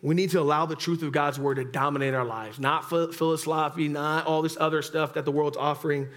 [0.03, 3.87] We need to allow the truth of God's word to dominate our lives, not philosophy,
[3.87, 6.09] not all this other stuff that the world's offering.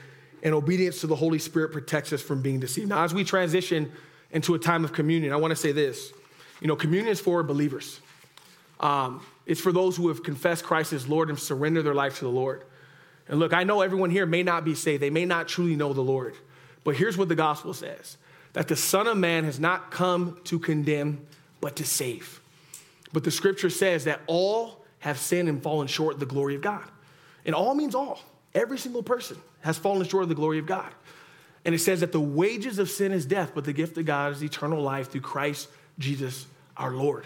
[0.41, 2.89] And obedience to the Holy Spirit protects us from being deceived.
[2.89, 3.91] Now, as we transition
[4.31, 6.11] into a time of communion, I want to say this.
[6.59, 7.99] You know, communion is for believers.
[8.79, 12.25] Um, it's for those who have confessed Christ as Lord and surrender their life to
[12.25, 12.63] the Lord.
[13.27, 15.01] And look, I know everyone here may not be saved.
[15.01, 16.35] They may not truly know the Lord.
[16.83, 18.17] But here's what the gospel says
[18.53, 21.25] that the Son of Man has not come to condemn,
[21.59, 22.39] but to save.
[23.11, 26.61] But the scripture says that all have sinned and fallen short of the glory of
[26.61, 26.83] God.
[27.45, 28.19] And all means all.
[28.53, 30.91] Every single person has fallen short of the glory of God.
[31.65, 34.31] And it says that the wages of sin is death, but the gift of God
[34.31, 35.67] is eternal life through Christ
[35.99, 36.45] Jesus
[36.77, 37.25] our Lord.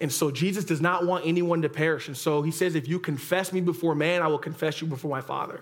[0.00, 2.08] And so Jesus does not want anyone to perish.
[2.08, 5.10] And so he says, if you confess me before man, I will confess you before
[5.10, 5.60] my Father.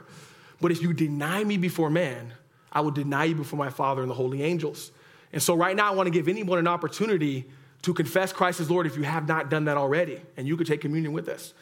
[0.61, 2.33] But if you deny me before man,
[2.72, 4.93] I will deny you before my Father and the holy angels.
[5.33, 7.47] And so, right now, I want to give anyone an opportunity
[7.83, 10.20] to confess Christ as Lord if you have not done that already.
[10.37, 11.55] And you could take communion with us.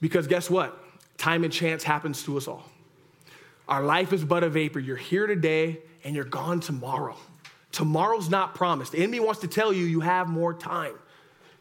[0.00, 0.78] Because guess what?
[1.18, 2.64] Time and chance happens to us all.
[3.68, 4.80] Our life is but a vapor.
[4.80, 7.16] You're here today and you're gone tomorrow.
[7.70, 8.92] Tomorrow's not promised.
[8.92, 10.94] The enemy wants to tell you you have more time,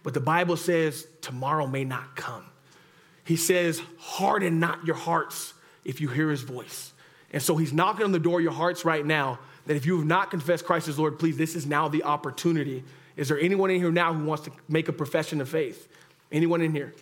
[0.04, 2.46] but the Bible says tomorrow may not come.
[3.24, 5.54] He says, harden not your hearts
[5.86, 6.92] if you hear his voice.
[7.32, 9.98] And so he's knocking on the door of your hearts right now that if you
[9.98, 12.84] have not confessed Christ as Lord, please, this is now the opportunity.
[13.16, 15.88] Is there anyone in here now who wants to make a profession of faith?
[16.32, 16.94] Anyone in here?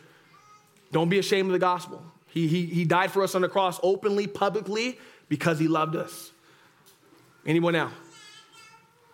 [0.91, 2.04] Don't be ashamed of the gospel.
[2.28, 6.32] He, he, he died for us on the cross openly, publicly, because he loved us.
[7.45, 7.91] Anyone now?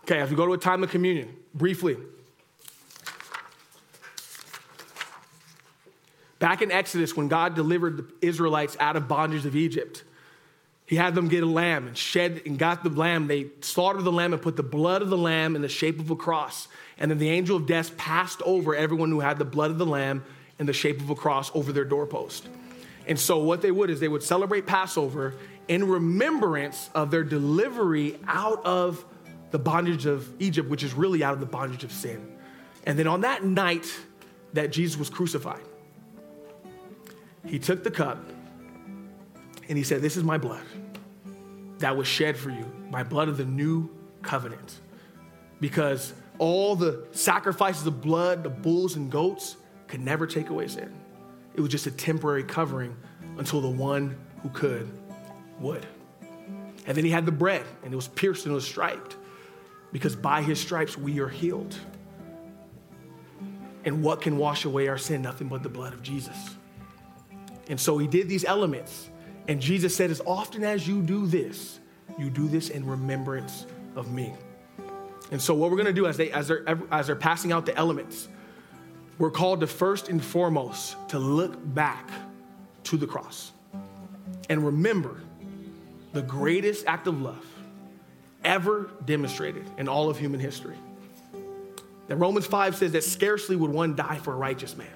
[0.03, 1.97] Okay, as we go to a time of communion, briefly.
[6.45, 10.03] Back in Exodus, when God delivered the Israelites out of bondage of Egypt,
[10.85, 13.25] he had them get a lamb and shed and got the lamb.
[13.25, 16.11] They slaughtered the lamb and put the blood of the lamb in the shape of
[16.11, 16.67] a cross.
[16.99, 19.87] And then the angel of death passed over everyone who had the blood of the
[19.87, 20.23] lamb
[20.59, 22.47] in the shape of a cross over their doorpost.
[23.07, 25.33] And so what they would is they would celebrate Passover
[25.67, 29.03] in remembrance of their delivery out of
[29.49, 32.37] the bondage of Egypt, which is really out of the bondage of sin.
[32.85, 33.91] And then on that night
[34.53, 35.63] that Jesus was crucified,
[37.45, 38.17] he took the cup
[39.67, 40.63] and he said, This is my blood
[41.79, 43.89] that was shed for you, my blood of the new
[44.21, 44.79] covenant.
[45.59, 50.93] Because all the sacrifices of blood, the bulls and goats, could never take away sin.
[51.53, 52.95] It was just a temporary covering
[53.37, 54.89] until the one who could
[55.59, 55.85] would.
[56.87, 59.15] And then he had the bread, and it was pierced and it was striped
[59.91, 61.75] because by his stripes we are healed.
[63.85, 65.21] And what can wash away our sin?
[65.21, 66.35] Nothing but the blood of Jesus.
[67.69, 69.09] And so he did these elements.
[69.47, 71.79] And Jesus said, As often as you do this,
[72.17, 74.33] you do this in remembrance of me.
[75.31, 77.65] And so, what we're going to do as, they, as, they're, as they're passing out
[77.65, 78.27] the elements,
[79.17, 82.09] we're called to first and foremost to look back
[82.83, 83.51] to the cross
[84.49, 85.19] and remember
[86.13, 87.45] the greatest act of love
[88.43, 90.75] ever demonstrated in all of human history.
[92.07, 94.87] That Romans 5 says that scarcely would one die for a righteous man.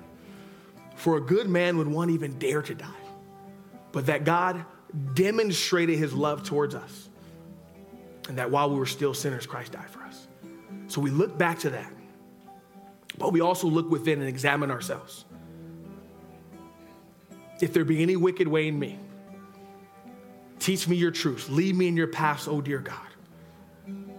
[0.99, 2.87] For a good man would one even dare to die.
[3.93, 4.65] But that God
[5.13, 7.09] demonstrated his love towards us.
[8.27, 10.27] And that while we were still sinners, Christ died for us.
[10.87, 11.91] So we look back to that.
[13.17, 15.23] But we also look within and examine ourselves.
[17.61, 18.99] If there be any wicked way in me,
[20.59, 21.49] teach me your truth.
[21.49, 23.07] Lead me in your paths, oh dear God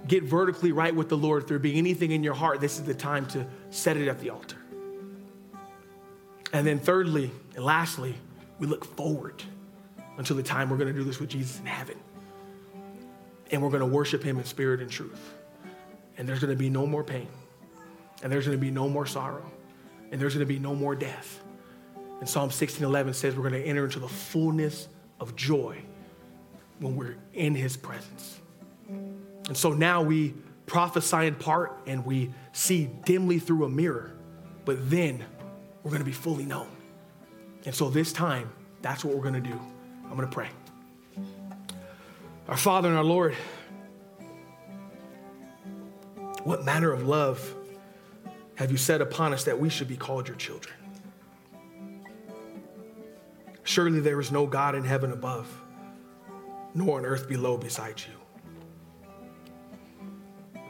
[0.08, 2.84] get vertically right with the Lord, if there be anything in your heart, this is
[2.84, 4.59] the time to set it at the altar.
[6.52, 8.14] And then, thirdly and lastly,
[8.58, 9.42] we look forward
[10.18, 11.96] until the time we're going to do this with Jesus in heaven.
[13.50, 15.34] And we're going to worship him in spirit and truth.
[16.18, 17.28] And there's going to be no more pain.
[18.22, 19.50] And there's going to be no more sorrow.
[20.10, 21.40] And there's going to be no more death.
[22.20, 24.88] And Psalm 16:11 says we're going to enter into the fullness
[25.18, 25.78] of joy
[26.78, 28.40] when we're in his presence.
[28.88, 30.34] And so now we
[30.66, 34.12] prophesy in part and we see dimly through a mirror,
[34.64, 35.24] but then
[35.82, 36.68] we're going to be fully known.
[37.64, 38.50] And so this time,
[38.82, 39.58] that's what we're going to do.
[40.04, 40.48] I'm going to pray.
[42.48, 43.34] Our Father and our Lord,
[46.44, 47.54] what manner of love
[48.56, 50.74] have you set upon us that we should be called your children?
[53.62, 55.46] Surely there is no God in heaven above,
[56.74, 60.60] nor on earth below beside you.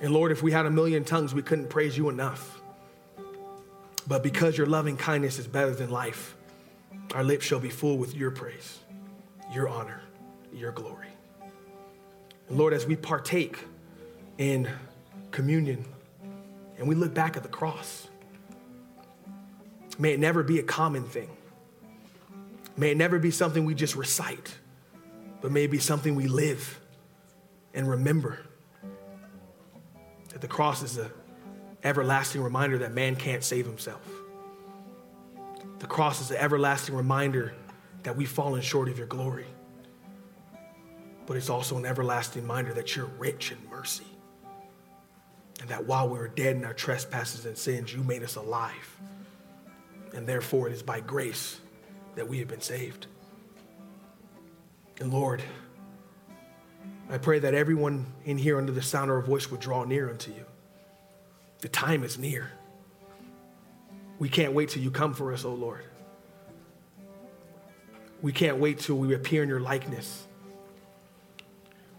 [0.00, 2.61] And Lord, if we had a million tongues, we couldn't praise you enough.
[4.06, 6.34] But because your loving kindness is better than life,
[7.14, 8.78] our lips shall be full with your praise,
[9.52, 10.02] your honor,
[10.52, 11.08] your glory.
[12.48, 13.58] And Lord, as we partake
[14.38, 14.68] in
[15.30, 15.84] communion
[16.78, 18.08] and we look back at the cross,
[19.98, 21.30] may it never be a common thing.
[22.76, 24.56] May it never be something we just recite,
[25.40, 26.80] but may it be something we live
[27.74, 28.38] and remember
[30.30, 31.10] that the cross is an
[31.84, 34.06] everlasting reminder that man can't save himself.
[35.78, 37.54] The cross is an everlasting reminder
[38.04, 39.46] that we've fallen short of your glory.
[41.26, 44.06] But it's also an everlasting reminder that you're rich in mercy.
[45.60, 49.00] And that while we were dead in our trespasses and sins, you made us alive.
[50.14, 51.60] And therefore, it is by grace
[52.16, 53.06] that we have been saved.
[55.00, 55.42] And Lord,
[57.08, 60.10] I pray that everyone in here under the sound of our voice would draw near
[60.10, 60.44] unto you.
[61.62, 62.50] The time is near.
[64.18, 65.84] We can't wait till you come for us, O oh Lord.
[68.20, 70.26] We can't wait till we appear in your likeness.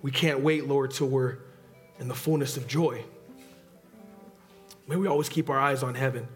[0.02, 1.38] We can't wait, Lord, till we're
[1.98, 3.06] in the fullness of joy.
[4.86, 6.28] May we always keep our eyes on heaven.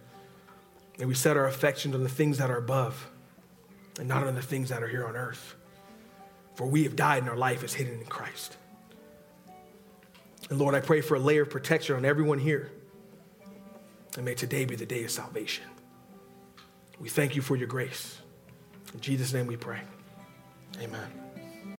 [0.97, 3.09] May we set our affections on the things that are above
[3.99, 5.55] and not on the things that are here on earth.
[6.55, 8.55] For we have died and our life is hidden in Christ.
[10.49, 12.71] And Lord, I pray for a layer of protection on everyone here.
[14.17, 15.65] And may today be the day of salvation.
[16.99, 18.17] We thank you for your grace.
[18.95, 19.81] In Jesus' name we pray.
[20.81, 21.26] Amen.